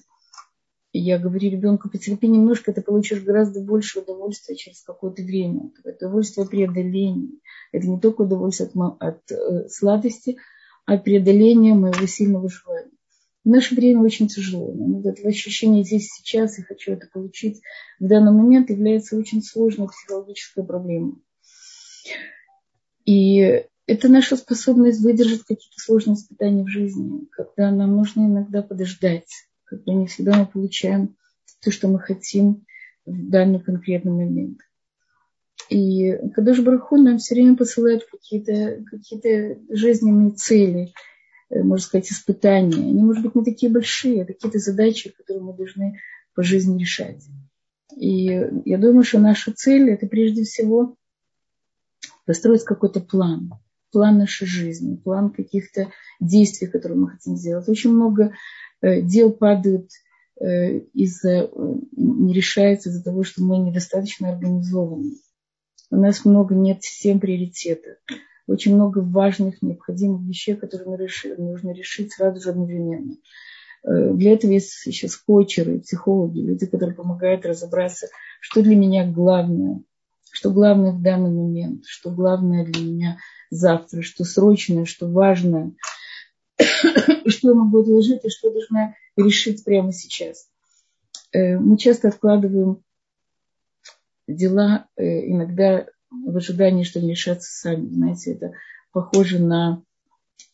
[0.91, 5.71] я говорю ребенку, потерпи немножко, ты получишь гораздо больше удовольствия через какое-то время.
[5.83, 7.39] Это удовольствие преодоления.
[7.71, 10.37] Это не только удовольствие от, от э, сладости,
[10.85, 12.91] а преодоление моего сильного желания.
[13.45, 14.71] В наше время очень тяжело.
[14.71, 17.61] Вот это ощущение здесь сейчас, я хочу это получить
[17.99, 21.15] в данный момент, является очень сложной психологической проблемой.
[23.05, 29.29] И это наша способность выдержать какие-то сложные испытания в жизни, когда нам нужно иногда подождать,
[29.63, 31.15] когда не всегда мы получаем
[31.63, 32.65] то, что мы хотим
[33.05, 34.59] в данный конкретный момент.
[35.69, 40.93] И Кадош Бараху нам все время посылает какие-то какие жизненные цели,
[41.49, 42.77] можно сказать, испытания.
[42.77, 45.99] Они, может быть, не такие большие, а какие-то задачи, которые мы должны
[46.35, 47.23] по жизни решать.
[47.95, 48.25] И
[48.65, 50.95] я думаю, что наша цель– это прежде всего
[52.25, 53.51] построить какой-то план,
[53.91, 57.67] план нашей жизни, план каких-то действий, которые мы хотим сделать.
[57.67, 58.33] Очень много
[58.81, 59.89] э, дел падают
[60.39, 61.49] э, из-за,
[61.97, 65.13] не решается из-за того, что мы недостаточно организованы.
[65.89, 67.97] У нас много нет систем приоритета.
[68.49, 71.07] Очень много важных, необходимых вещей, которые
[71.37, 73.15] нужно решить сразу же одновременно.
[73.83, 78.07] Э, для этого есть сейчас коучеры, психологи, люди, которые помогают разобраться,
[78.41, 79.83] что для меня главное,
[80.31, 83.17] что главное в данный момент, что главное для меня
[83.51, 85.73] завтра, что срочное, что важное,
[86.57, 90.49] что я могу отложить и что должна решить прямо сейчас.
[91.33, 92.83] Э, мы часто откладываем
[94.27, 97.87] дела э, иногда в ожидании, что они решатся сами.
[97.89, 98.53] Знаете, это
[98.91, 99.83] похоже на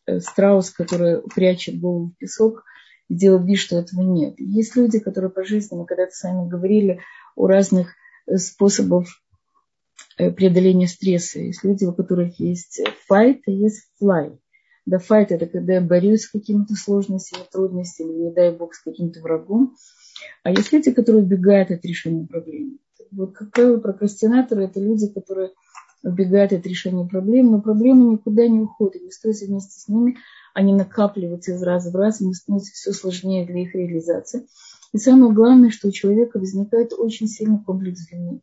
[0.06, 2.64] э, страус, который прячет голову в песок
[3.10, 4.36] и делает вид, что этого нет.
[4.38, 7.00] Есть люди, которые по жизни, мы когда-то с вами говорили
[7.36, 7.94] о разных
[8.28, 9.08] э, способах
[10.18, 11.40] преодоления стресса.
[11.40, 14.38] Есть люди, у которых есть fight, и есть fly.
[14.86, 19.20] Да, fight– это когда я борюсь с какими-то сложностями, трудностями, не дай бог, с каким-то
[19.20, 19.76] врагом.
[20.44, 22.78] А есть люди, которые убегают от решения проблемы.
[23.12, 25.52] Вот, как правило, прокрастинаторы– это люди, которые
[26.04, 30.18] убегают от решения проблем, но проблемы никуда не уходят, не стоит вместе с ними,
[30.54, 34.48] они накапливаются из раза в раз, им становится все сложнее для их реализации.
[34.94, 38.42] И самое главное, что у человека возникает очень сильный комплекс вины.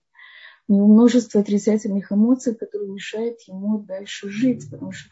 [0.68, 5.09] У него множество отрицательных эмоций, которые мешают ему дальше жить, потому что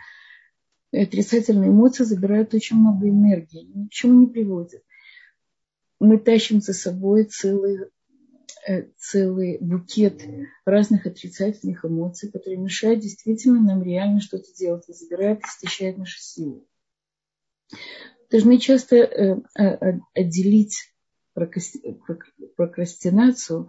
[0.93, 4.83] отрицательные эмоции забирают очень много энергии, ни к чему не приводят.
[6.01, 7.91] Мы тащим за собой целый
[8.99, 10.23] целый букет
[10.65, 16.63] разных отрицательных эмоций, которые мешают действительно нам реально что-то делать и забирают, истощают наши силы.
[18.31, 19.37] Должны часто э,
[20.15, 20.93] отделить
[22.57, 23.69] прокрастинацию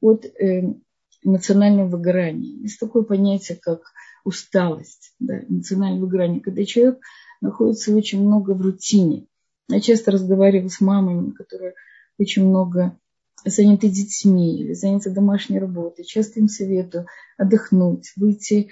[0.00, 0.74] от э,
[1.22, 2.62] эмоционального выгорания.
[2.62, 3.82] Есть такое понятие, как
[4.24, 7.00] усталость, да, эмоциональное выгорание, когда человек
[7.40, 9.26] находится очень много в рутине.
[9.68, 11.74] Я часто разговариваю с мамами, которые
[12.18, 12.98] очень много
[13.44, 16.04] заняты детьми или заняты домашней работой.
[16.04, 17.06] Часто им советую
[17.38, 18.70] отдохнуть, выйти,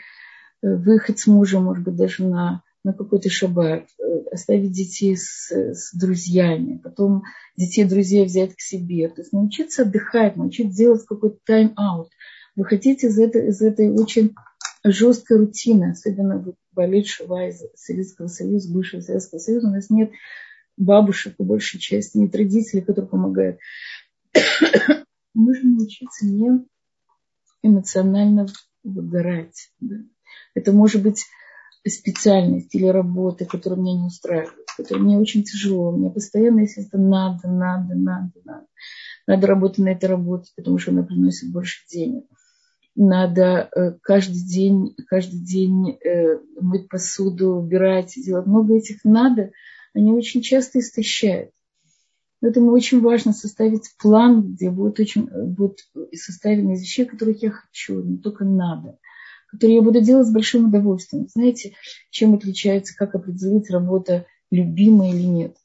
[0.62, 4.02] э, выехать с мужем, может быть, даже на, на какой-то шаббат, э,
[4.32, 7.22] оставить детей с, с друзьями, потом
[7.56, 9.08] детей друзей взять к себе.
[9.08, 12.08] То есть научиться отдыхать, научиться делать какой-то тайм-аут.
[12.56, 14.34] Вы хотите из этой, из этой очень
[14.84, 20.10] жесткой рутины, особенно болеть Шува из Советского Союза, бывшего Советского Союза, у нас нет
[20.76, 23.58] бабушек, по большей части, нет родителей, которые помогают
[25.34, 26.64] нужно научиться не
[27.62, 28.46] эмоционально
[28.82, 29.70] выгорать.
[29.80, 29.96] Да.
[30.54, 31.24] Это может быть
[31.86, 35.92] специальность или работа, которая меня не устраивает, которая мне очень тяжело.
[35.92, 38.66] Мне постоянно, если это надо, надо, надо, надо.
[39.26, 42.24] Надо работать на этой работе, потому что она приносит больше денег.
[42.94, 49.52] Надо э, каждый день, каждый день э, мыть посуду, убирать, делать много этих надо.
[49.94, 51.50] Они очень часто истощают.
[52.40, 55.78] Поэтому очень важно составить план, где будет, очень, будет
[56.14, 58.98] составлено из вещей, которых я хочу, не только надо.
[59.48, 61.26] которые я буду делать с большим удовольствием.
[61.28, 61.74] Знаете,
[62.10, 65.56] чем отличается, как определить работа любимая или нет?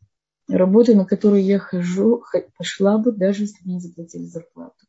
[0.49, 2.23] Работа, на которую я хожу,
[2.57, 4.85] пошла бы, даже если мне не заплатили зарплату.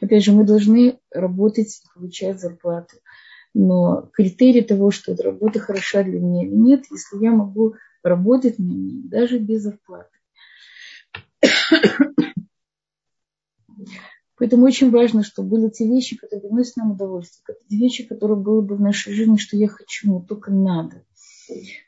[0.00, 2.96] Опять же, мы должны работать, получать зарплату.
[3.54, 8.58] Но критерий того, что эта работа хороша для меня или нет, если я могу работать
[8.58, 10.15] на ней даже без зарплаты.
[14.38, 18.60] Поэтому очень важно, чтобы были те вещи, которые приносят нам удовольствие, те вещи, которые были
[18.60, 21.04] бы в нашей жизни, что я хочу, но только надо.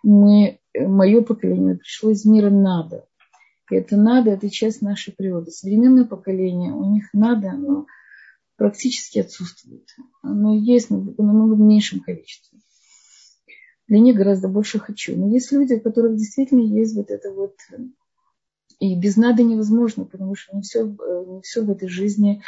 [0.03, 3.07] Мы, мое поколение пришло из мира надо.
[3.71, 5.51] И это надо, это часть нашей природы.
[5.51, 7.87] Современное поколение, у них надо, но
[8.57, 9.87] практически отсутствует.
[10.23, 12.59] Оно есть, но в намного меньшем количестве.
[13.89, 15.17] Для них гораздо больше хочу.
[15.17, 17.57] Но есть люди, у которых действительно есть вот это вот...
[18.79, 22.43] И без надо невозможно, потому что не все, не все в этой жизни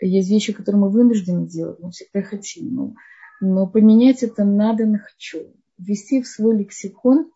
[0.00, 2.74] есть вещи, которые мы вынуждены делать, мы всегда хотим.
[2.74, 2.94] Но,
[3.40, 5.52] но поменять это надо на хочу.
[5.78, 7.30] Ввести в свой лексикон,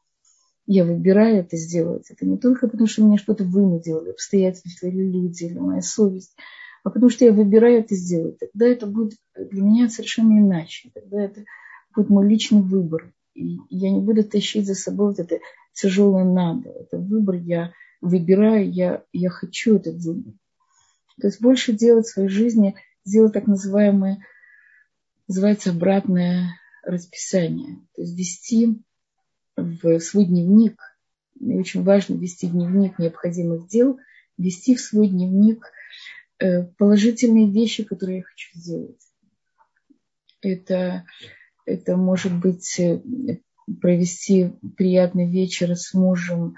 [0.66, 2.10] я выбираю это сделать.
[2.10, 6.36] Это не только потому, что меня что-то вынудило, обстоятельства или люди, или моя совесть–
[6.88, 8.38] а потому что я выбираю это сделать.
[8.38, 10.90] Тогда это будет для меня совершенно иначе.
[10.94, 11.44] Тогда это
[11.94, 13.12] будет мой личный выбор.
[13.34, 15.38] И я не буду тащить за собой вот это
[15.74, 16.70] тяжелое надо.
[16.70, 20.34] Это выбор я выбираю, я, я хочу этот выбор.
[21.20, 24.24] То есть больше делать в своей жизни, сделать так называемое,
[25.26, 27.76] называется обратное расписание.
[27.94, 28.82] То есть вести
[29.56, 30.80] в свой дневник,
[31.40, 33.98] и очень важно вести дневник необходимых дел,
[34.36, 35.66] вести в свой дневник–
[36.40, 39.00] Э, положительные вещи, которые я хочу сделать.
[40.40, 41.04] Это,
[41.66, 43.00] это может быть э,
[43.80, 46.54] провести приятный вечер с мужем,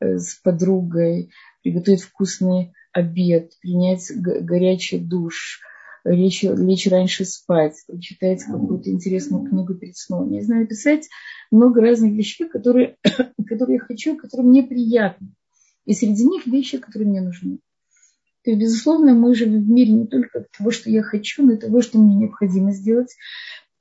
[0.00, 1.30] с подругой,
[1.62, 5.60] приготовить вкусный обед, принять горячий душ,
[6.04, 10.32] лечь, лечь раньше спать, прочитать какую-то интересную книгу перед сном.
[10.32, 11.08] Я знаю писать
[11.50, 12.96] много разных вещей, которые,
[13.46, 15.28] которые я хочу, которые мне приятны.
[15.84, 17.58] И среди них вещи, которые мне нужны.
[18.44, 21.58] То есть, безусловно, мы живем в мире не только того, что я хочу, но и
[21.58, 23.14] того, что мне необходимо сделать.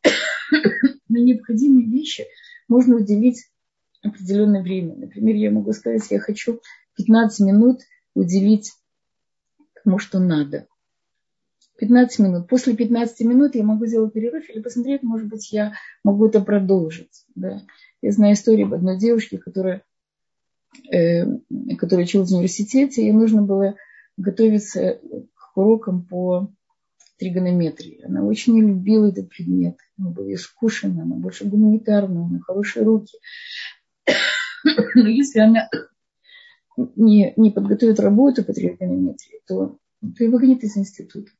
[1.09, 2.25] На необходимые вещи
[2.67, 3.45] можно уделить
[4.01, 4.95] определенное время.
[4.95, 6.59] Например, я могу сказать, я хочу
[6.95, 7.81] 15 минут
[8.13, 8.73] уделить
[9.83, 10.67] тому, что надо.
[11.79, 12.47] 15 минут.
[12.47, 17.25] После 15 минут я могу сделать перерыв или посмотреть, может быть, я могу это продолжить.
[17.35, 17.61] Да.
[18.01, 19.83] Я знаю историю об одной девушке, которая,
[20.91, 21.25] э,
[21.77, 23.75] которая училась в университете, ей нужно было
[24.17, 24.99] готовиться
[25.33, 26.51] к урокам по
[27.17, 28.03] тригонометрии.
[28.05, 29.77] Она очень любила этот предмет.
[29.97, 33.17] Она была искушена, она больше гуманитарная, она хорошие руки.
[34.95, 35.69] Но если она
[36.95, 41.31] не, не подготовит работу по тригонометрии, то, то ее выгонит из института.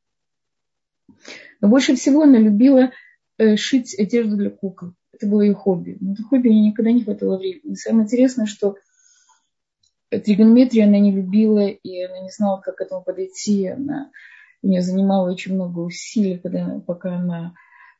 [1.62, 2.91] Но больше всего она любила
[3.38, 4.93] э, шить одежду для кукол.
[5.12, 5.97] Это было ее хобби.
[5.99, 7.73] Но это хобби ей никогда не хватало времени.
[7.73, 8.77] И самое интересное, что
[10.10, 13.67] тригонометрию она не любила, и она не знала, как к этому подойти.
[13.67, 14.12] Она,
[14.62, 17.53] у нее занимало очень много усилий, когда, пока она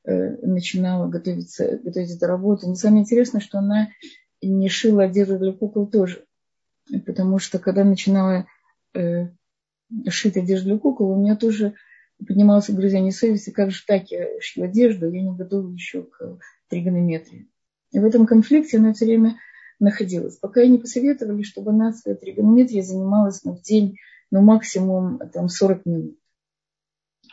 [0.06, 2.68] э, начинала готовиться, готовить эту работу.
[2.68, 3.90] Но самое интересное, что она
[4.42, 6.26] не шила одежду для кукол тоже.
[7.06, 8.48] Потому что когда начинала
[8.94, 9.28] э,
[10.08, 11.76] шить одежду для кукол, у меня тоже
[12.26, 17.50] поднималось угрызение совести, как же так я шью одежду, я не готова еще к тригонометрии.
[17.92, 19.38] И в этом конфликте она все время
[19.80, 20.36] находилась.
[20.36, 23.98] Пока не посоветовали, чтобы она своей тригонометрией занималась ну, в день,
[24.32, 26.20] ну, максимум там, 40 минут.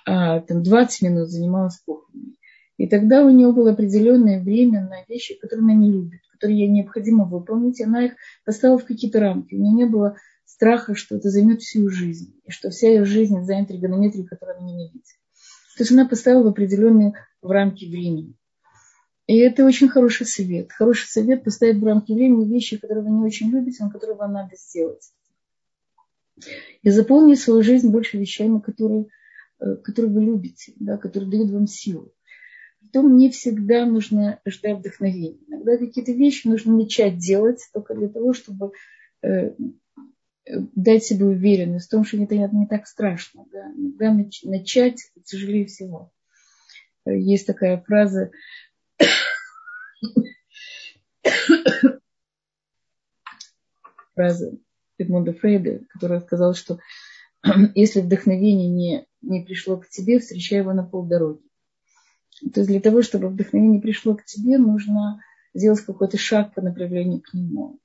[0.06, 2.38] А там 20 минут занималась кухней.
[2.76, 6.68] И тогда у нее было определенное время на вещи, которые она не любит, которые ей
[6.68, 7.80] необходимо выполнить.
[7.80, 8.12] Она их
[8.44, 9.54] поставила в какие-то рамки.
[9.54, 12.40] У нее не было страха, что это займет всю жизнь.
[12.44, 15.04] И что вся ее жизнь занята тригонометрией, которую она ненавидит.
[15.76, 18.34] То есть она поставила определенные в рамки времени.
[19.26, 20.72] И это очень хороший совет.
[20.72, 24.32] Хороший совет поставить в рамки времени вещи, которые вы не очень любите, но которые вам
[24.32, 25.12] надо сделать.
[26.82, 29.06] И заполнить свою жизнь больше вещами, которые,
[29.58, 32.12] э, которые вы любите, да, которые дают вам силу.
[32.86, 35.38] Потом не всегда нужно ждать вдохновения.
[35.48, 38.72] Иногда какие-то вещи нужно начать делать только для того, чтобы
[39.22, 39.54] э,
[40.46, 43.46] дать себе уверенность в том, что это не так страшно.
[43.52, 43.72] Да.
[43.76, 46.12] Иногда начать тяжелее всего.
[47.04, 48.30] Э, есть такая фраза
[54.14, 54.56] Фраза
[54.98, 56.78] Эдмунда Фрейда, который сказал, что
[57.74, 61.42] если вдохновение не, не пришло к тебе, встречай его на полдороги.
[62.40, 65.20] То есть для того, чтобы вдохновение пришло к тебе, нужно
[65.54, 67.80] сделать какой-то шаг по направлению к нему.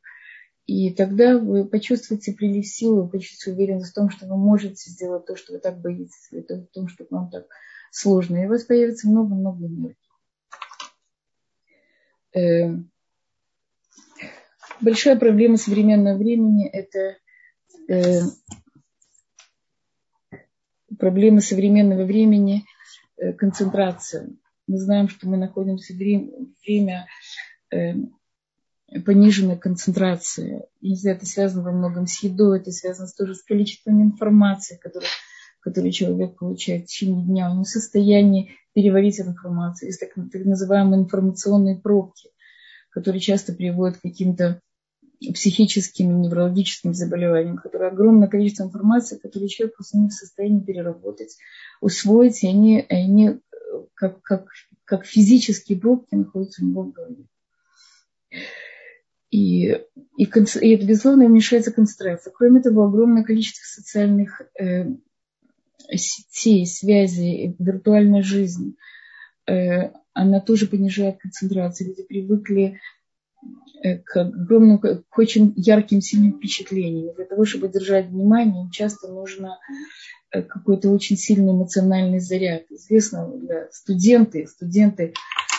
[0.66, 5.26] И тогда вы почувствуете прилив силы, вы почувствуете уверенность в том, что вы можете сделать
[5.26, 7.46] то, что вы так боитесь, или в том, что вам так
[7.92, 8.38] сложно.
[8.38, 9.98] И у вас появится много-много энергии.
[12.34, 12.76] э,
[14.80, 17.18] большая проблема современного времени– это
[17.90, 18.22] э,
[20.98, 22.66] проблема современного времени
[23.18, 24.30] э, концентрация.
[24.72, 26.32] Мы знаем, что мы находимся в время,
[26.66, 27.06] время
[27.74, 27.96] э,
[29.06, 30.64] пониженной концентрации.
[30.82, 35.10] Знаю, это связано во многом с едой, это связано тоже с количеством информации, которую,
[35.60, 37.52] которую человек получает в течение дня.
[37.52, 39.90] Он не в состоянии переварить эту информацию.
[39.90, 42.30] Есть так, так называемые информационные пробки,
[42.92, 44.62] которые часто приводят к каким-то
[45.34, 51.36] психическим и неврологическим заболеваниям, которые огромное количество информации, которую человек просто не в состоянии переработать,
[51.82, 53.42] усвоить, и они, они
[54.02, 54.48] как, как,
[54.84, 57.26] как физические пробки находятся у него в голове.
[59.30, 59.78] И, и,
[60.18, 62.34] и это, безусловно, уменьшается концентрация.
[62.36, 64.86] Кроме того, огромное количество социальных э,
[65.96, 68.74] сетей, связей, виртуальной жизни,
[69.46, 71.90] э, она тоже понижает концентрацию.
[71.90, 72.80] Люди привыкли
[74.06, 77.16] к огромным, к очень ярким, сильным впечатлениям.
[77.16, 79.58] Для того, чтобы держать внимание, часто нужно
[80.32, 82.64] э, какой-то очень сильный эмоциональный заряд.
[82.70, 85.14] Известно для студенты, студенты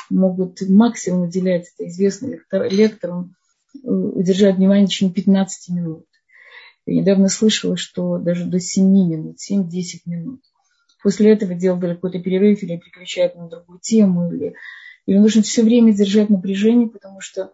[0.08, 3.34] могут максимум уделять, это известно лектор, лекторам,
[3.82, 6.06] удержать внимание в течение 15 минут.
[6.86, 10.40] Я недавно слышала, что даже до 7 минут, 7-10 минут.
[11.02, 14.32] После этого делали какой-то перерыв или переключают на другую тему.
[14.32, 14.54] Или,
[15.06, 17.52] или нужно все время держать напряжение, потому что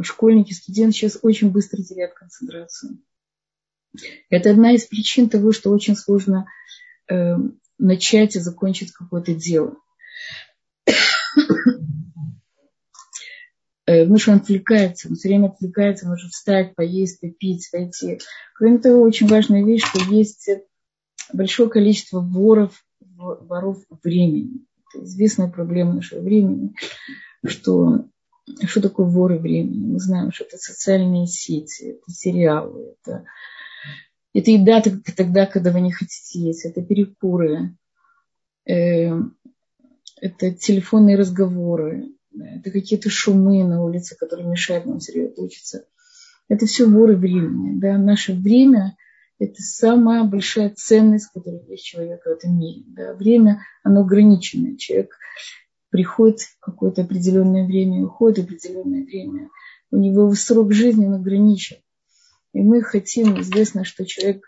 [0.00, 2.98] школьники, студенты сейчас очень быстро теряют концентрацию.
[4.30, 6.46] Это одна из причин того, что очень сложно
[7.10, 7.34] э,
[7.78, 9.76] начать и закончить какое-то дело.
[13.84, 18.20] Э, потому что он отвлекается, он все время отвлекается, может встать, поесть, попить, пойти.
[18.54, 20.48] Кроме того, очень важная вещь, что есть
[21.32, 24.64] большое количество воров, воров времени.
[24.94, 26.74] Это известная проблема нашего времени,
[27.44, 28.06] что
[28.66, 29.92] что такое воры времени?
[29.92, 33.24] Мы знаем, что это социальные сети, это сериалы, это,
[34.34, 34.82] это еда
[35.16, 37.76] тогда, когда вы не хотите есть, это перекуры,
[38.66, 39.10] э,
[40.20, 45.86] это телефонные разговоры, это какие-то шумы на улице, которые мешают нам сосредоточиться.
[46.48, 47.78] Это все воры времени.
[47.80, 47.98] Да?
[47.98, 48.96] Наше время–
[49.38, 52.84] это самая большая ценность, которая есть человека в этом мире.
[52.86, 53.14] Да?
[53.14, 54.76] Время, оно ограниченное.
[54.76, 55.16] Человек
[55.92, 59.50] приходит какое-то определенное время, уходит определенное время.
[59.90, 61.76] У него срок жизни ограничен.
[62.54, 64.42] И мы хотим, известно, что человек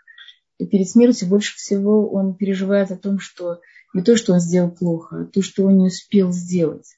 [0.57, 3.61] перед смертью больше всего он переживает о том, что
[3.93, 6.97] не то, что он сделал плохо, а то, что он не успел сделать.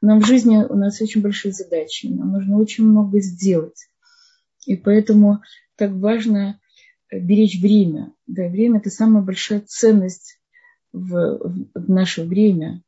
[0.00, 3.86] Но в жизни у нас очень большие задачи, нам нужно очень много сделать.
[4.66, 5.40] И поэтому
[5.76, 6.58] так важно
[7.10, 8.12] э, беречь время.
[8.26, 10.40] Да, время– это самая большая ценность
[10.92, 11.38] в,
[11.74, 12.82] в наше время.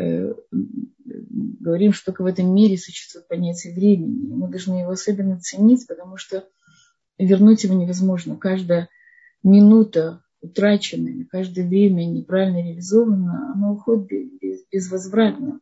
[0.00, 4.32] Э, говорим, что только в этом мире существует понятие времени.
[4.32, 6.48] Мы должны его особенно ценить, потому что
[7.18, 8.36] вернуть его невозможно.
[8.36, 8.88] Каждая
[9.42, 14.08] минута утраченная, каждое время неправильно реализовано, оно уходит
[14.72, 15.60] безвозвратно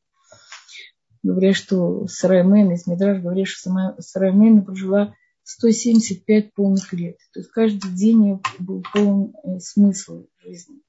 [1.23, 5.15] говорят, что Сараймен, из Мидраж говорит, что сама Сараймен прожила
[5.45, 7.17] 175 полных лет.
[7.33, 10.81] То есть каждый день был полон э, смысла жизни.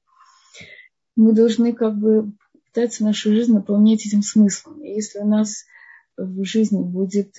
[1.16, 2.32] Мы должны как бы
[2.72, 4.82] пытаться нашу жизнь наполнять этим смыслом.
[4.82, 5.64] И если у нас
[6.16, 7.34] в жизни будет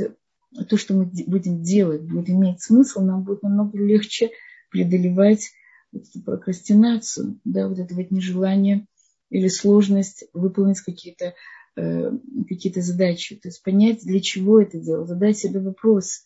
[0.70, 4.32] то, что мы будем делать, будет иметь смысл, нам будет намного легче
[4.70, 5.52] преодолевать
[5.92, 8.86] вот эту прокрастинацию, да, вот это вот нежелание
[9.30, 11.34] или сложность выполнить какие-то
[11.78, 12.12] Э,
[12.50, 13.38] какие-то задачи.
[13.38, 16.26] То есть понять, для чего это делаю, задать себе вопрос,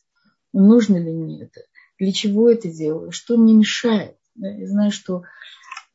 [0.54, 1.62] нужно ли мне это,
[2.00, 4.18] для чего это делаю, что мне мешает.
[4.34, 4.50] Да?
[4.50, 5.22] Я знаю, что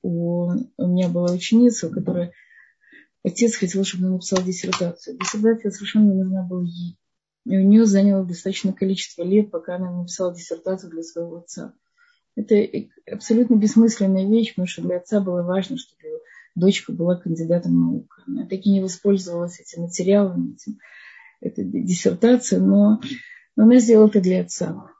[0.02, 2.30] у, у меня была ученица, у которой
[3.22, 5.18] отец хотел, чтобы она написала диссертацию.
[5.18, 6.98] Диссертация совершенно не нужна была ей.
[7.46, 11.74] И у нее заняло достаточное количество лет, пока она написала диссертацию для своего отца.
[12.36, 12.54] Это
[13.10, 16.20] абсолютно бессмысленная вещь, потому что для отца было важно, чтобы
[16.54, 18.22] дочка была кандидатом наук.
[18.26, 20.78] Она так и не воспользовалась этим материалом, этим,
[21.40, 23.00] этой диссертацией, но,
[23.56, 24.90] но она сделала это для отца.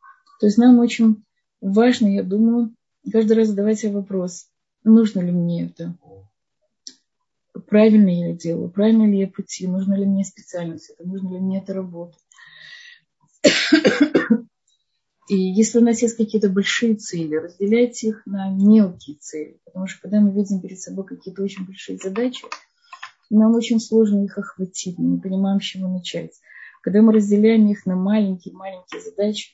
[0.41, 1.25] То есть нам очень
[1.61, 2.75] важно, я думаю,
[3.13, 4.49] каждый раз задавать себе вопрос,
[4.85, 5.97] нужно ли мне это,
[7.71, 11.59] правильно я делаю, правильно ли я пути, нужно ли мне специальность, это нужно ли мне
[11.59, 12.21] это работать.
[15.29, 19.61] И если у нас есть какие-то большие цели, разделяйте их на мелкие цели.
[19.65, 22.45] Потому что когда мы видим перед собой какие-то очень большие задачи,
[23.31, 26.33] нам очень сложно их охватить, мы не понимаем, с чего начать.
[26.83, 29.53] Когда мы разделяем их на маленькие-маленькие задачи,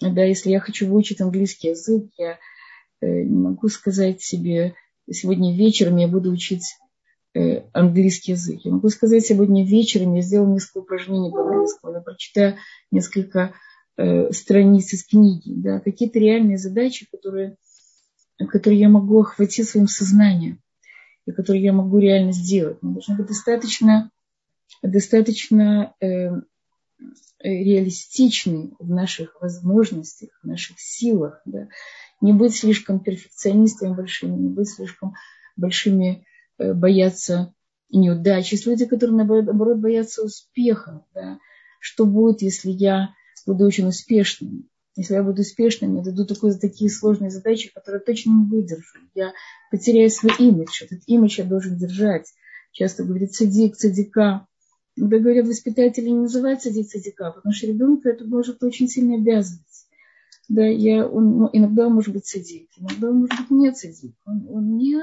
[0.00, 2.40] да, если я хочу выучить английский язык, я
[3.00, 4.74] э, не могу сказать себе,
[5.08, 6.64] сегодня вечером я буду учить
[7.72, 8.60] английский язык.
[8.64, 12.56] Я могу сказать, сегодня вечером я сделала несколько упражнений по английскому, я прочитаю
[12.90, 13.54] несколько
[13.96, 17.56] э, страниц из книги, да, какие-то реальные задачи, которые,
[18.48, 20.60] которые я могу охватить своим сознанием
[21.26, 22.78] и которые я могу реально сделать.
[22.82, 24.10] Мы должны быть достаточно,
[24.82, 26.30] достаточно э,
[27.40, 31.68] реалистичны в наших возможностях, в наших силах, да,
[32.20, 35.14] не быть слишком перфекционистами большими, не быть слишком
[35.56, 36.26] большими,
[36.58, 37.54] э, бояться
[37.90, 38.54] неудачи.
[38.54, 41.04] Есть люди, которые, наоборот, боятся успеха.
[41.14, 41.38] Да?
[41.80, 43.14] Что будет, если я
[43.46, 44.68] буду очень успешным?
[44.94, 48.98] Если я буду успешным, мне дадут такой, такие сложные задачи, которые точно не выдержу.
[49.14, 49.32] Я
[49.70, 50.82] потеряю свой имидж.
[50.84, 52.26] Этот имидж я должен держать.
[52.72, 54.46] Часто говорит цадик, цадика.
[54.96, 59.62] Когда говорят воспитатели, не называют цадик, цадика, потому что ребенка это может очень сильно обязывать.
[60.48, 64.14] Да, я, он, ну, иногда он может быть садик, иногда он может быть не садик.
[64.26, 65.00] Он, он, не,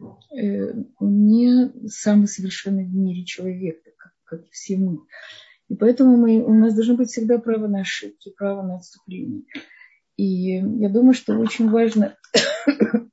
[0.00, 5.00] он не самый совершенный в мире человек, как, как все мы.
[5.68, 9.42] И поэтому мы, у нас должно быть всегда право на ошибки, право на отступление.
[10.16, 12.16] И я думаю, что очень важно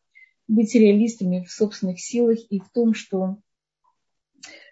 [0.47, 3.38] быть реалистами в собственных силах и в том, что,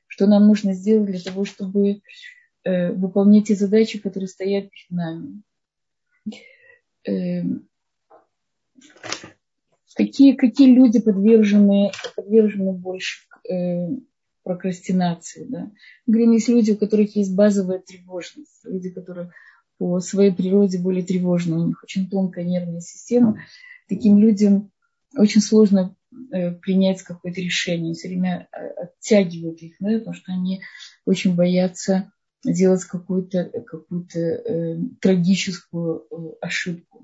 [0.08, 2.02] что нам нужно сделать для того, чтобы
[2.64, 5.44] э, выполнять те задачи, которые стоят перед нами.
[7.06, 7.68] Эм,
[9.96, 13.88] какие, какие люди подвержены, подвержены больше э,
[14.44, 15.46] прокрастинации.
[15.50, 15.72] Да?
[16.06, 19.32] Говорим, есть люди, у которых есть базовая тревожность, люди, которые
[19.78, 23.40] по своей природе более тревожны, у них очень тонкая нервная система.
[23.90, 24.72] Таким людям
[25.16, 25.96] очень сложно
[26.32, 30.62] э, принять какое-то решение, все время э, оттягивают их, да, потому что они
[31.06, 32.12] очень боятся
[32.44, 37.04] делать какую-то какую э, трагическую э, ошибку.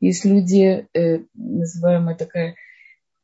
[0.00, 2.56] Есть люди, э, называемая такая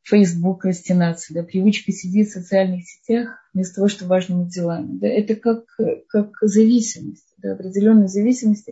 [0.03, 4.97] Facebook растинация, да, привычка сидеть в социальных сетях вместо того, что важными делами.
[4.99, 5.65] Да, это как,
[6.07, 8.69] как зависимость, да, определенная зависимость,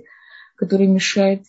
[0.55, 1.43] которая мешает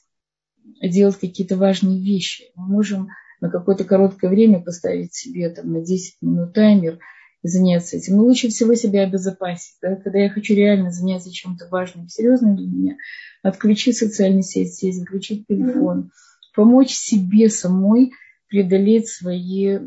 [0.82, 2.51] делать какие-то важные вещи.
[2.55, 3.09] Мы можем
[3.40, 6.98] на какое-то короткое время поставить себе там, на 10 минут таймер–
[7.42, 8.16] заняться этим.
[8.16, 9.76] Но лучше всего себя обезопасить.
[9.80, 9.96] Да?
[9.96, 12.96] Когда я хочу реально заняться чем-то важным, серьезным для меня,
[13.42, 16.11] отключить социальные сети, отключить телефон,
[16.55, 18.12] помочь себе самой
[18.48, 19.78] преодолеть свои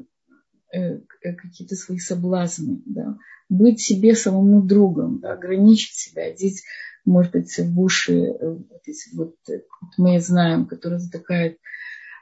[0.73, 3.17] э, какие-то свои соблазны, да?
[3.49, 5.33] быть себе самому другом, да?
[5.33, 6.63] ограничить себя, одеть,
[7.05, 9.61] может быть, в уши, э, вот эти вот, э,
[9.97, 11.57] мы знаем, которые затыкают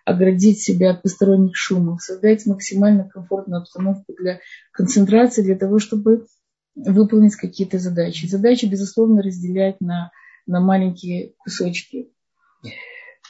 [0.04, 4.40] оградить себя от посторонних шумов, создать максимально комфортную обстановку для
[4.72, 6.26] концентрации, для того, чтобы
[6.76, 8.26] выполнить какие-то задачи.
[8.26, 10.12] Задачи, безусловно, разделять на,
[10.48, 12.10] на маленькие кусочки.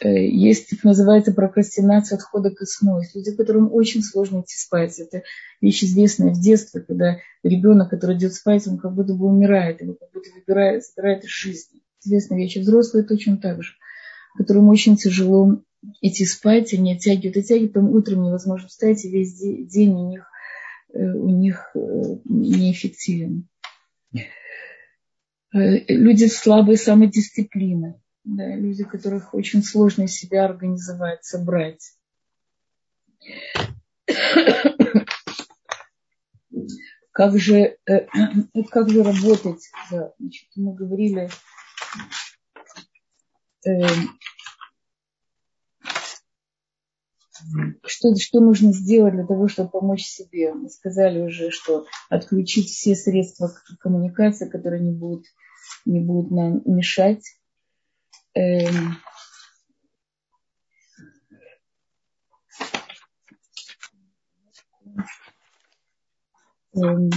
[0.04, 3.00] Э, есть, так называется, прокрастинация отхода ко сну.
[3.00, 5.00] Есть люди, которым очень сложно идти спать.
[5.00, 5.24] Это
[5.62, 9.94] вещь известная в детстве, когда ребенок, который идет спать, он как будто бы умирает, его
[9.94, 11.82] как будто выбирает, забирает из жизни.
[12.04, 12.58] Известная вещь.
[12.58, 13.74] Взрослые точно так же,
[14.36, 15.62] которым очень тяжело
[16.02, 20.28] идти спать, они оттягивают, оттягивают, потом утром невозможно встать, и весь день у них,
[20.94, 21.80] э, у них э,
[22.26, 23.48] неэффективен.
[25.54, 31.94] Люди слабые самодисциплины, да, люди, которых очень сложно себя организовать, собрать.
[37.12, 37.78] Как же,
[38.72, 39.70] как же работать?
[39.92, 41.30] Да, значит, мы говорили,
[47.86, 50.54] что, что нужно сделать для того, чтобы помочь себе?
[50.54, 55.26] Мы сказали уже, что отключить все средства коммуникации, которые не будут,
[55.86, 57.24] не будут нам мешать.
[58.34, 58.98] Эм,
[66.76, 67.10] эм,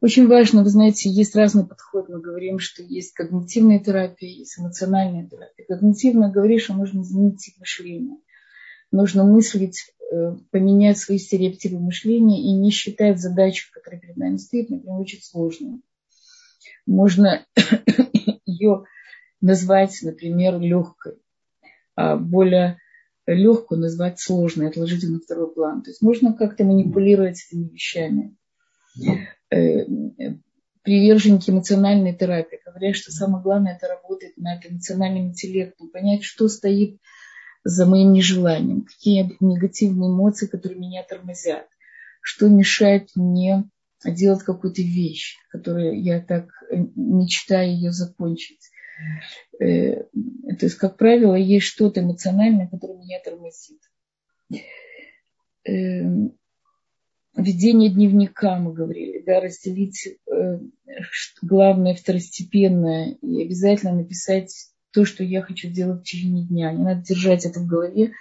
[0.00, 2.08] очень важно, вы знаете, есть разный подход.
[2.08, 5.66] Мы говорим, что есть когнитивная терапия, есть эмоциональная терапия.
[5.66, 8.16] Когнитивно говоришь, что нужно изменить тип мышления
[8.90, 14.70] нужно мыслить, э, поменять свои стереотипы мышления и не считать задачу, которая перед нами стоит,
[14.70, 15.80] например, очень сложной.
[16.86, 17.44] Можно
[18.46, 18.84] ее
[19.40, 21.18] назвать, например, легкой,
[21.94, 22.78] а более
[23.26, 25.82] легкую назвать сложной, отложить ее на второй план.
[25.82, 28.36] То есть можно как-то манипулировать этими вещами.
[29.50, 29.84] Э,
[30.82, 37.00] приверженники эмоциональной терапии говорят, что самое главное это работать над эмоциональным интеллектом, понять, что стоит
[37.64, 41.66] за моим нежеланием, какие негативные эмоции, которые меня тормозят,
[42.20, 43.68] что мешает мне
[44.04, 48.70] делать какую-то вещь, которую я так э, мечтаю ее закончить.
[49.60, 53.80] Э, то есть, как правило, есть что-то эмоциональное, которое меня тормозит.
[55.64, 56.36] Эм,
[57.36, 60.60] ведение дневника, мы говорили, да, разделить э,
[61.42, 64.52] главное, второстепенное и обязательно написать
[64.92, 66.72] то, что я хочу делать в течение дня.
[66.72, 68.12] Не надо держать это в голове,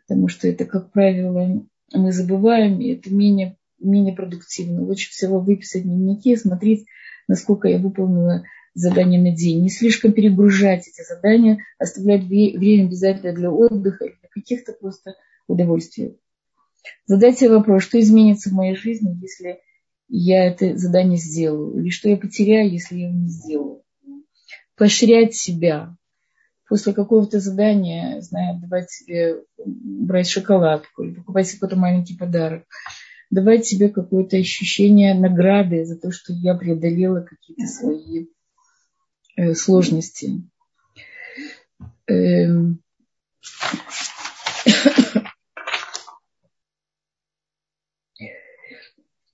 [0.00, 4.82] потому что это, как правило, мы забываем, и это менее, менее продуктивно.
[4.82, 6.86] Лучше всего выписать дневники смотреть,
[7.28, 8.42] насколько я выполнила
[8.78, 9.62] задание на день.
[9.62, 15.14] Не слишком перегружать эти задания, оставлять время обязательно для отдыха или каких-то просто
[15.46, 16.18] удовольствий.
[17.06, 19.58] Задать себе вопрос, что изменится в моей жизни, если
[20.08, 23.82] я это задание сделаю, или что я потеряю, если я его не сделаю.
[24.76, 25.94] Поощрять себя.
[26.68, 32.64] После какого-то задания, знаю, давать себе, брать шоколадку или покупать себе какой-то маленький подарок.
[33.30, 38.26] Давать себе какое-то ощущение награды за то, что я преодолела какие-то свои
[39.54, 40.42] сложности.
[42.06, 42.82] Эм,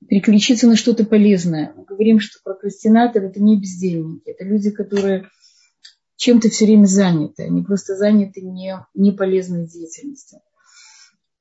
[0.09, 1.73] переключиться на что-то полезное.
[1.77, 5.29] Мы говорим, что прокрастинатор– это не бездельники, это люди, которые
[6.17, 10.41] чем-то все время заняты, они просто заняты не, не полезной деятельностью.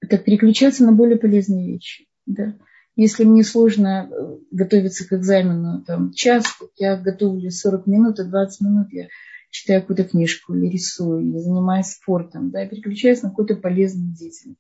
[0.09, 2.07] Так переключаться на более полезные вещи.
[2.26, 2.57] Да?
[2.95, 6.45] Если мне сложно э, готовиться к экзамену там, час,
[6.77, 9.07] я готовлю 40 минут, а 20 минут я
[9.49, 14.59] читаю какую-то книжку, или рисую, или занимаюсь спортом, да, переключаюсь на какую-то полезную деятельность.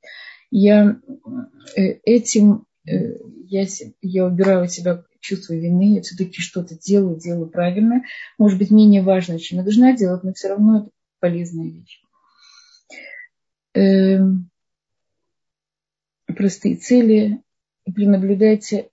[0.51, 0.99] Я
[1.75, 3.15] э, этим Э,
[3.47, 3.65] я,
[4.01, 8.03] я убираю у себя чувство вины, я все-таки что-то делаю, делаю правильно.
[8.37, 12.01] Может быть, менее важно, чем я должна делать, но все равно это полезная вещь.
[13.73, 14.49] Эм,
[16.25, 17.41] простые цели.
[17.85, 18.89] Пренаблюдайте.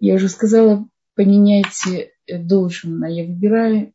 [0.00, 3.92] Я уже сказала, поменяйте должен на я выбираю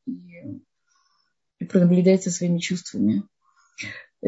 [1.59, 3.23] и пронаблюдайте своими чувствами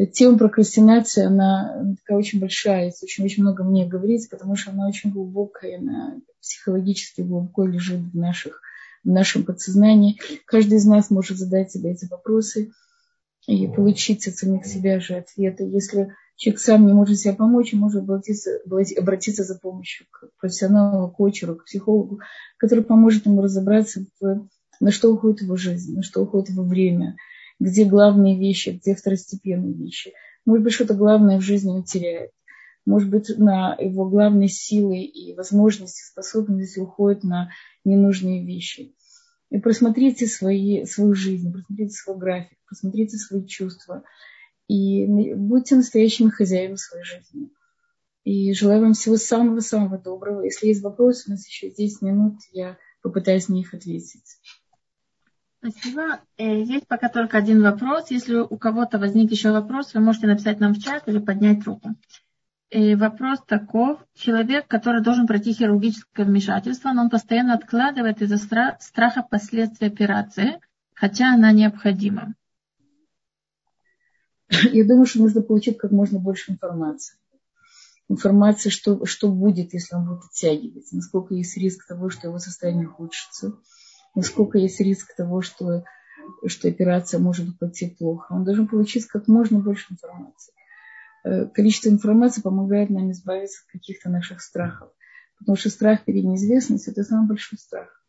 [0.04, 5.10] тема прокрастинации, она такая очень большая, есть очень-очень много мне говорить, потому что она очень
[5.10, 8.60] глубокая, она психологически глубоко лежит в, наших,
[9.04, 10.20] в нашем подсознании.
[10.44, 12.72] Каждый из нас может задать себе эти вопросы
[13.46, 15.64] и получить от самих себя же ответы.
[15.64, 18.60] Если человек сам не может себе помочь, он может обратиться,
[18.96, 22.20] обратиться за помощью к профессионалу, к коучеру, к психологу,
[22.58, 24.48] который поможет ему разобраться, в,
[24.80, 27.16] на что уходит его жизнь, на что уходит его время–
[27.58, 30.12] где главные вещи, где второстепенные вещи.
[30.44, 32.30] Может быть, что-то главное в жизни он теряет.
[32.84, 37.50] Может быть, на его главные силы и возможности, способности уходят на
[37.84, 38.94] ненужные вещи.
[39.50, 44.04] И просмотрите свои, свою жизнь, просмотрите свой график, просмотрите свои чувства.
[44.68, 47.50] И будьте настоящими хозяевами своей жизни.
[48.24, 50.42] И желаю вам всего самого-самого доброго.
[50.42, 54.38] Если есть вопросы, у нас еще 10 минут, я попытаюсь на них ответить.
[55.58, 56.20] Спасибо.
[56.36, 58.10] Э, есть пока только один вопрос.
[58.10, 61.94] Если у кого-то возник еще вопрос, вы можете написать нам в чат или поднять руку.
[62.70, 64.00] И э, вопрос таков.
[64.14, 70.58] Человек, который должен пройти хирургическое вмешательство, но он постоянно откладывает из-за страха последствий операции,
[70.94, 72.34] хотя она необходима.
[74.48, 77.16] Я думаю, что нужно получить как можно больше информации.
[78.08, 82.88] Информация, что, что будет, если он будет оттягивать, насколько есть риск того, что его состояние
[82.88, 83.58] ухудшится
[84.16, 85.84] насколько есть риск того, что,
[86.46, 88.32] что операция может пойти плохо.
[88.32, 90.52] Он должен получить как можно больше информации.
[91.22, 94.90] Э, количество информации помогает нам избавиться от каких-то наших страхов.
[95.38, 98.02] Потому что страх перед неизвестностью– это самый большой страх.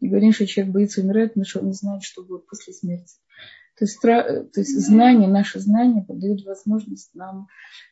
[0.00, 3.14] И говорим, что человек боится умирать, потому что он не знает, что будет после смерти.
[3.76, 7.48] То есть, страх, то есть знание, наше знание подает возможность нам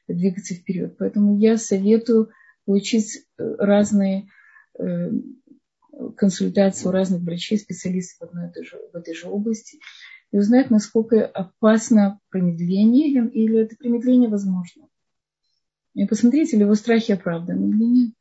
[0.06, 0.96] двигаться вперед.
[0.98, 2.30] Поэтому я советую
[2.64, 4.28] получить э, разные
[4.78, 5.10] э,
[6.16, 9.80] консультацию у разных врачей, специалистов в, одной, этой же, в этой же области,
[10.30, 14.88] и узнать, насколько опасно промедление или, или это промедление возможно.
[15.94, 18.14] И посмотрите, ли его страхи оправданы или нет.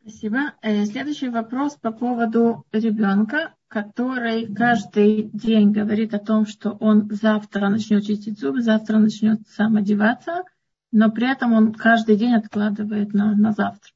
[0.00, 0.54] Спасибо.
[0.62, 7.68] Э, следующий вопрос по поводу ребенка, который каждый день говорит о том, что он завтра
[7.68, 10.44] начнет чистить зубы, завтра начнет сам одеваться,
[10.92, 13.92] но при этом он каждый день откладывает на, на завтра.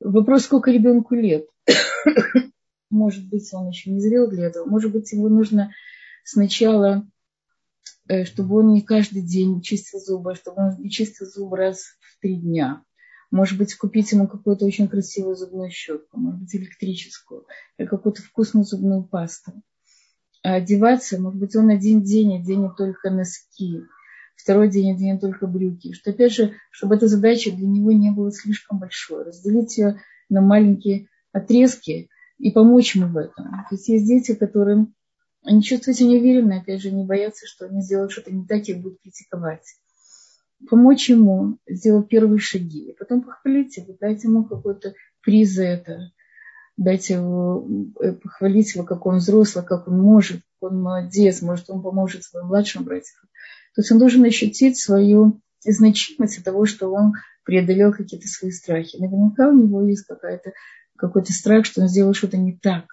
[0.00, 1.46] Вопрос, сколько ребенку лет.
[2.90, 4.68] Может быть, он еще не зрел для этого.
[4.68, 5.72] Может быть, ему нужно
[6.24, 7.08] сначала,
[8.08, 11.96] э, чтобы он не каждый день чистил зубы, а чтобы он не чистил зубы раз
[12.00, 12.82] в три дня.
[13.30, 17.46] Может быть, купить ему какую-то очень красивую зубную щетку, может быть, электрическую,
[17.76, 19.52] или какую-то вкусную зубную пасту.
[20.42, 23.82] А одеваться, может быть, он один день оденет только носки,
[24.36, 25.92] второй день оденет только брюки.
[25.92, 29.24] Что, опять же, чтобы эта задача для него не была слишком большой.
[29.24, 32.08] Разделить ее на маленькие отрезки
[32.38, 33.44] и помочь ему в этом.
[33.68, 34.94] То есть есть дети, которым
[35.42, 38.74] они чувствуют себя неуверенно, опять же, не боятся, что они сделают что-то не так, и
[38.74, 39.76] будут критиковать.
[40.68, 42.90] Помочь ему сделать первые шаги.
[42.90, 46.12] И потом похвалить его, дать ему какой-то приз за это.
[46.76, 47.66] Дать его,
[48.02, 52.24] э, похвалить его, как он взрослый, как он может, как он молодец, может, он поможет
[52.24, 53.16] своим младшим братьям.
[53.74, 57.12] То есть он должен ощутить свою значимость от того, что он
[57.44, 58.96] преодолел какие-то свои страхи.
[58.96, 60.52] Наверняка у него есть какая-то,
[60.96, 62.84] какой-то страх, что он сделал что-то не так,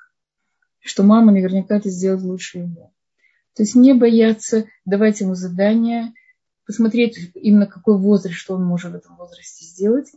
[0.80, 2.94] что мама наверняка это сделает лучше его.
[3.56, 6.14] То есть не бояться давать ему задания,
[6.66, 10.12] посмотреть именно какой возраст, что он может в этом возрасте сделать,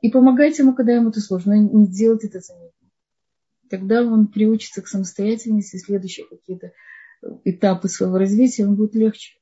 [0.00, 2.72] и помогать ему, когда ему это сложно, не делать это за него.
[3.70, 6.72] Тогда он приучится к самостоятельности, следующие какие-то
[7.44, 9.38] этапы своего развития, ему будет легче.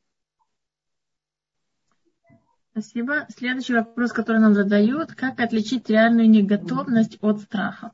[2.73, 3.27] Спасибо.
[3.37, 5.13] Следующий вопрос, который нам задают.
[5.13, 7.93] Как отличить реальную неготовность от страха?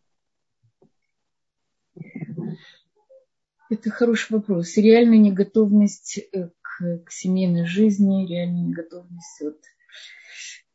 [3.70, 4.76] Это хороший вопрос.
[4.76, 9.58] Реальная неготовность э, к, к семейной жизни, реальная неготовность от...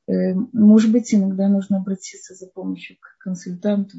[0.08, 3.98] Э, может быть, иногда нужно обратиться за помощью к консультанту,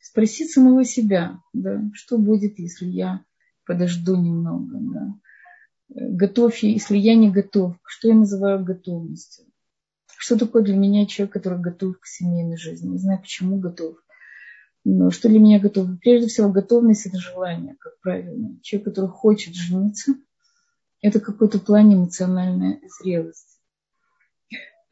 [0.00, 3.24] спросить самого себя, да, что будет, если я
[3.64, 5.14] подожду немного, да,
[5.88, 9.46] готов, если я не готов, что я называю готовностью.
[10.18, 12.90] Что такое для меня человек, который готов к семейной жизни?
[12.90, 13.96] Не знаю, почему готов.
[14.84, 15.88] Но что для меня готов?
[16.00, 18.58] Прежде всего, готовность– это желание, как правильно.
[18.62, 20.14] Человек, который хочет жениться,
[21.02, 23.58] это какой-то план эмоциональная зрелость.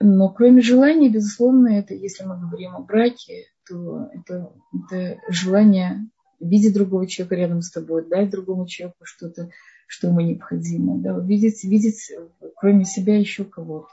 [0.00, 6.08] Но кроме желания, безусловно, это, если мы говорим о браке, то это, это желание
[6.40, 9.50] видеть другого человека рядом с тобой, дать другому человеку что-то,
[9.88, 12.12] что ему необходимо, да, видеть, видеть
[12.56, 13.88] кроме себя еще кого-то.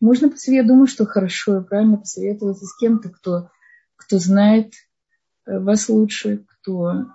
[0.00, 3.50] Можно посоветовать, я думаю, что хорошо и правильно посоветоваться с кем-то, кто,
[3.96, 4.72] кто знает
[5.46, 7.06] э, вас лучше, кто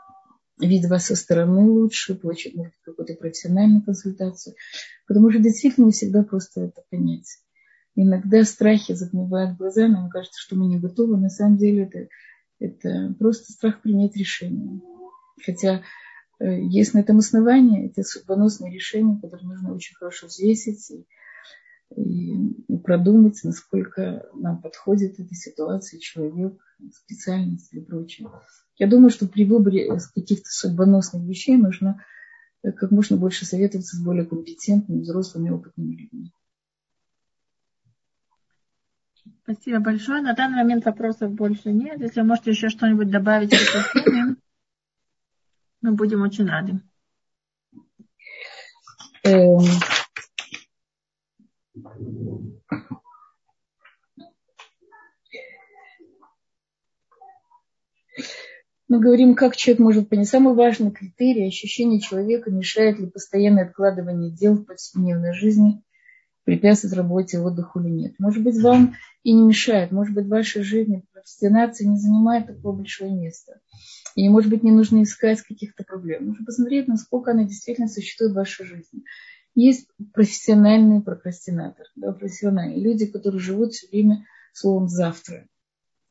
[0.59, 4.55] видит вас со стороны лучше, получить может, какую-то профессиональную консультацию.
[5.07, 7.39] Потому что действительно не всегда просто это понять.
[7.95, 11.17] Иногда страхи затмевают глаза, нам кажется, что мы не готовы.
[11.17, 12.07] На самом деле это,
[12.59, 14.81] это просто страх принять решение.
[15.43, 15.81] Хотя
[16.41, 20.91] Э, есть на этом основании, это судьбоносное решение, которое нужно очень хорошо взвесить
[21.95, 26.59] и, и продумать, насколько нам подходит эта ситуация, человек,
[26.93, 28.27] специальность и прочее.
[28.81, 32.03] Я думаю, что при выборе каких-то судьбоносных вещей нужно
[32.63, 36.33] э, как можно больше советоваться с более компетентными, взрослыми, опытными людьми.
[39.43, 40.23] Спасибо большое.
[40.23, 42.01] На данный момент вопросов больше нет.
[42.01, 44.35] Если вы можете еще что-нибудь добавить к этой теме.
[45.81, 46.81] Мы будем очень рады.
[49.23, 49.59] Эм.
[58.91, 60.27] Мы говорим, как человек может понять.
[60.27, 65.81] Самый важный критерий– ощущение человека, мешает ли постоянное откладывание дел в повседневной жизни,
[66.43, 68.15] препятствует работе, отдыху или нет.
[68.19, 69.91] Может быть, вам и не мешает.
[69.91, 73.61] Может быть, в вашей жизни прокрастинация не занимает такого большого места.
[74.15, 76.25] И, может быть, не нужно искать каких-то проблем.
[76.25, 79.03] Нужно посмотреть, насколько она действительно существует в вашей жизни.
[79.55, 85.47] Есть профессиональные прокрастинаторы, да, профессиональные люди, которые живут все время словом «завтра».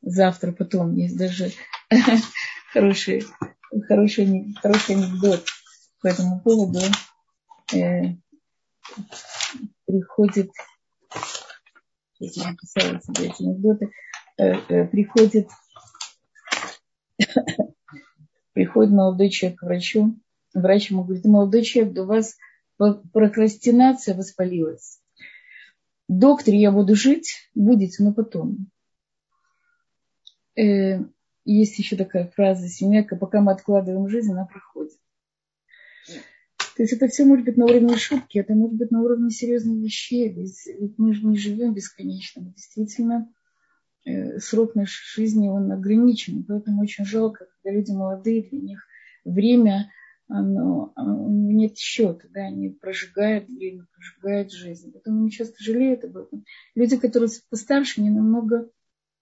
[0.01, 0.95] Завтра, потом.
[0.95, 1.51] Есть даже
[2.71, 3.23] хороший,
[3.87, 5.45] хороший, хороший анекдот
[6.01, 6.79] по этому поводу.
[7.73, 8.15] Э,
[9.85, 10.51] приходит,
[12.19, 13.91] я написала себе эти анекдоты,
[14.37, 15.47] э, э, приходит
[18.53, 20.15] Приходит молодой человек к врачу,
[20.53, 22.35] врач ему говорит, молодой человек, у вас
[23.13, 24.99] прокрастинация воспалилась.
[26.07, 28.67] Доктор, я буду жить, будете, но потом.
[31.45, 34.97] Э, есть еще такая фраза, семейка, пока мы откладываем жизнь, она проходит.
[36.75, 39.83] То есть это все может быть на уровне шутки, это может быть на уровне серьезных
[39.83, 42.41] вещей, ведь, ведь мы же не живем бесконечно.
[42.41, 43.29] Действительно,
[44.03, 46.43] Э, срок нашей жизни, он ограничен.
[46.43, 48.87] Поэтому очень жалко, когда люди молодые, для них
[49.23, 49.91] время,
[50.27, 54.91] оно, нет счета, да, они прожигают время, прожигают жизнь.
[54.91, 56.45] Поэтому они часто жалеют об этом.
[56.73, 58.69] Люди, которые постарше, они намного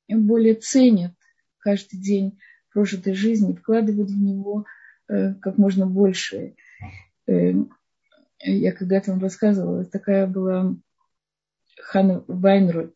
[0.08, 1.14] более ценят
[1.60, 2.40] каждый день
[2.74, 4.66] прожитой жизни, вкладывают в него
[5.08, 6.56] э, как можно больше.
[7.28, 7.54] Э,
[8.42, 10.76] я когда-то вам рассказывала, такая была
[11.82, 12.96] Ханна Вайнрот,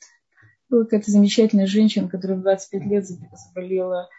[0.70, 4.09] была какая-то замечательная женщина, которая в 25 лет заболела,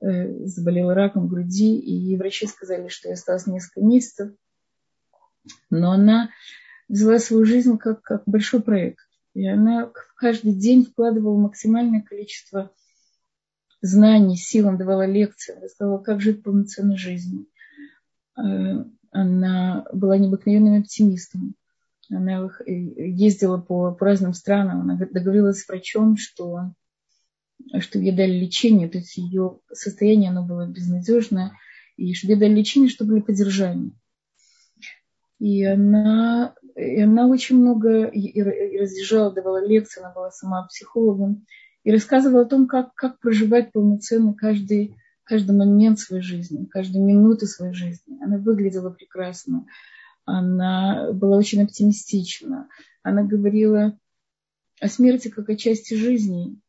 [0.00, 4.32] э, заболела раком груди, и врачи сказали, что ей осталось несколько месяцев.
[5.70, 6.30] Но она
[6.88, 9.00] взяла свою жизнь как, как большой проект.
[9.34, 12.70] И она каждый день вкладывала максимальное количество
[13.82, 17.46] знаний, сил, она давала лекции, рассказывала, как жить полноценной жизнью.
[18.38, 21.54] Э, она была необыкновенным оптимистом.
[22.10, 26.72] Она ездила по, по разным странам, она договорилась с врачом, что,
[27.78, 31.52] что ей дали лечение, то есть ее состояние оно было безнадежное,
[31.96, 33.92] и что ей дали лечение, что были поддержания.
[35.38, 38.42] И она, и она очень много и, и
[38.78, 41.46] разъезжала, давала лекции, она была сама психологом,
[41.84, 47.46] и рассказывала о том, как, как проживать полноценно каждый, каждый момент своей жизни, каждую минуту
[47.46, 48.22] своей жизни.
[48.22, 49.66] Она выглядела прекрасно,
[50.24, 52.68] она была очень оптимистична,
[53.02, 53.98] она говорила
[54.80, 56.60] о смерти как о части жизни,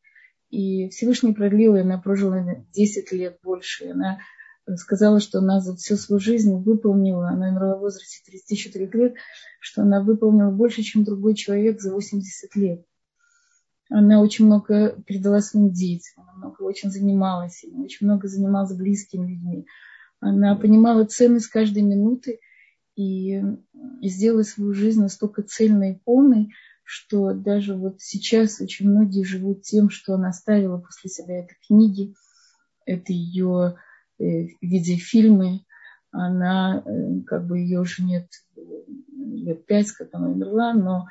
[0.49, 2.43] и Всевышний продлил, и она прожила
[2.74, 3.89] 10 лет больше.
[3.89, 4.20] Она
[4.78, 9.16] сказала, что она за всю свою жизнь выполнила, она умерла в возрасте 34 лет,
[9.59, 12.86] что она выполнила больше, чем другой человек за 80 лет.
[13.90, 19.32] Она очень много передала своим детям, она много очень занималась ими, очень много занималась близкими
[19.32, 19.68] людьми.
[20.20, 22.40] Она понимала ценность каждой минуты
[22.96, 23.42] и
[24.02, 26.50] сделала свою жизнь настолько цельной и полной,
[26.84, 32.14] что даже вот сейчас очень многие живут тем, что она оставила после себя этой книги,
[32.86, 33.78] это ее
[34.20, 35.66] Э, видеофильмы.
[36.12, 38.28] Она, э, как бы ее уже нет
[39.18, 41.08] лет пять, как она умерла, но,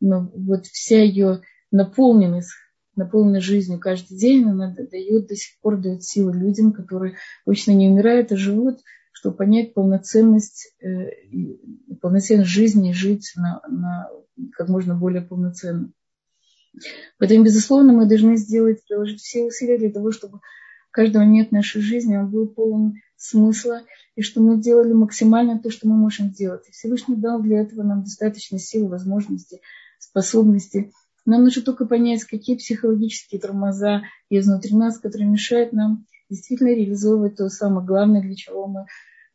[0.00, 2.52] но вот вся ее наполненность,
[2.94, 7.88] наполненность жизнью каждый день, она дает до сих пор дает силы людям, которые точно не
[7.88, 8.80] умирают, а живут,
[9.12, 11.10] чтобы понять полноценность, э,
[12.00, 14.10] полноценность жизни жить на, на
[14.52, 15.92] как можно более полноценно.
[17.18, 20.40] Поэтому, безусловно, мы должны сделать, приложить все усилия для того, чтобы
[20.90, 23.82] каждый момент нашей жизни он был полон смысла,
[24.14, 26.68] и что мы делали максимально то, что мы можем сделать.
[26.68, 29.60] И Всевышний дал для этого нам достаточно сил, возможностей,
[29.98, 30.92] способностей.
[31.26, 37.36] Нам нужно только понять, какие психологические тормоза есть внутри нас, которые мешают нам действительно реализовывать
[37.36, 38.86] то самое главное, для чего мы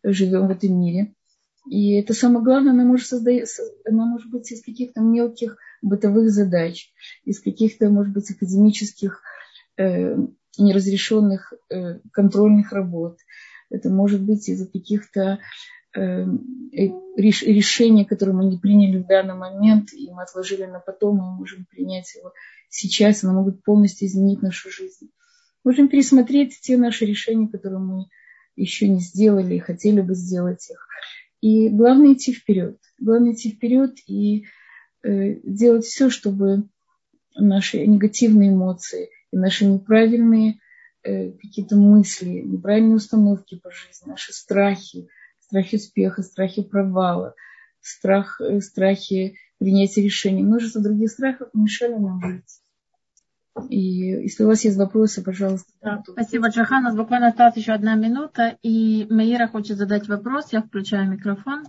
[0.04, 1.14] живем в этом мире.
[1.70, 3.48] И это самое главное, она может, создать,
[3.86, 6.92] она может быть из каких-то мелких бытовых задач,
[7.24, 9.22] из каких-то, может быть, академических
[9.78, 10.16] э,
[10.58, 13.18] неразрешенных э, контрольных работ.
[13.70, 15.40] Это может быть из-за каких-то
[15.96, 16.26] э,
[17.18, 21.66] решений, которые мы не приняли в данный момент, и мы отложили на потом, мы можем
[21.66, 22.32] принять его
[22.70, 25.10] сейчас, оно могут полностью изменить нашу жизнь.
[25.64, 28.06] Можем пересмотреть те наши решения, которые мы
[28.56, 30.88] еще не сделали и хотели бы сделать их.
[31.42, 32.78] И главное идти вперед.
[33.00, 34.46] Главное идти вперед и
[35.04, 36.64] э, делать все, чтобы
[37.36, 40.60] наши негативные эмоции– и наши неправильные
[41.04, 45.08] э, какие-то мысли, неправильные установки по жизни, наши страхи,
[45.52, 47.36] страхи успеха, страхи провала,
[47.82, 52.62] страх, э, страхи принятия решений, множество других страхов мешали нам жить.
[53.70, 55.70] И если у вас есть вопросы, пожалуйста.
[55.82, 56.80] Да, спасибо, Джахан.
[56.80, 60.54] У нас буквально осталась еще одна минута, и Маира хочет задать вопрос.
[60.54, 61.66] Я включаю микрофон.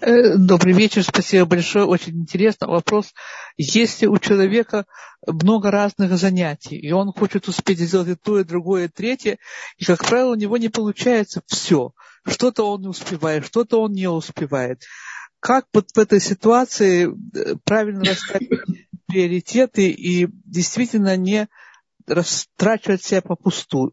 [0.00, 2.68] Э, добрый вечер, спасибо большое, очень интересно.
[2.68, 3.12] Вопрос,
[3.56, 4.86] если у человека
[5.26, 9.38] много разных занятий, и он хочет успеть сделать и то, и другое, и третье,
[9.76, 11.92] и, как правило, у него не получается все.
[12.24, 14.82] Что-то он успевает, что-то он не успевает.
[15.40, 18.50] Как вот в этой ситуации э, правильно расставить
[19.06, 21.48] приоритеты и действительно не
[22.06, 23.92] растрачивать себя попусту,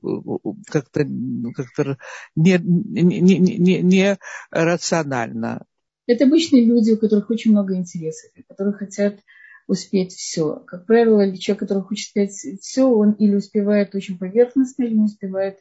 [0.67, 1.97] как-то как
[2.35, 4.17] не, не, не, не, не
[4.51, 5.65] рационально.
[6.07, 9.19] Это обычные люди, у которых очень много интересов, которые хотят
[9.67, 10.63] успеть все.
[10.67, 15.59] Как правило, человек, который хочет успеть все, он или успевает очень поверхностно, или не успевает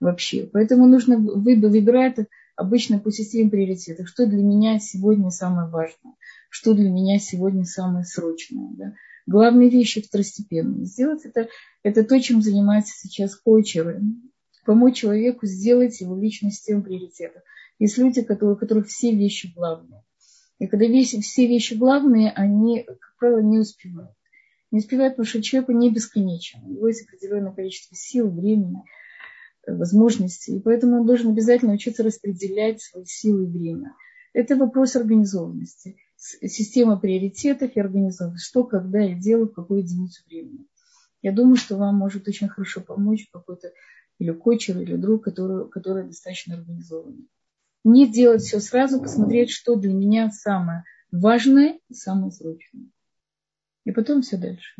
[0.00, 0.48] вообще.
[0.52, 2.16] Поэтому нужно выбирать
[2.56, 4.08] обычно по системе приоритетов.
[4.08, 6.14] Что для меня сегодня самое важное?
[6.50, 8.70] Что для меня сегодня самое срочное?
[8.72, 8.94] Да?
[9.26, 10.86] Главные вещи второстепенные.
[10.86, 11.48] Сделать это,
[11.82, 14.02] это то, чем занимаются сейчас коучеры.
[14.64, 17.42] Помочь человеку сделать его личную систему приоритетов.
[17.78, 20.02] Есть люди, у которых все вещи главные.
[20.58, 24.16] И когда весь, все вещи главные, они, как правило, не успевают.
[24.70, 26.60] Не успевают, потому что человеку не бесконечен.
[26.64, 28.82] У него есть определенное количество сил, времени,
[29.66, 30.56] э, возможностей.
[30.56, 33.94] И поэтому он должен обязательно учиться распределять свои силы и время.
[34.32, 35.96] Это вопрос организованности.
[36.16, 38.46] Система приоритетов и организованности.
[38.46, 40.66] Что, когда я делаю, в какую единицу времени.
[41.20, 43.72] Я думаю, что вам может очень хорошо помочь какой-то
[44.18, 47.28] или кочер, или друг, который, который достаточно организованный
[47.86, 50.82] не делать все сразу, посмотреть, что для меня самое
[51.12, 52.90] важное и самое срочное.
[53.84, 54.74] И потом все дальше.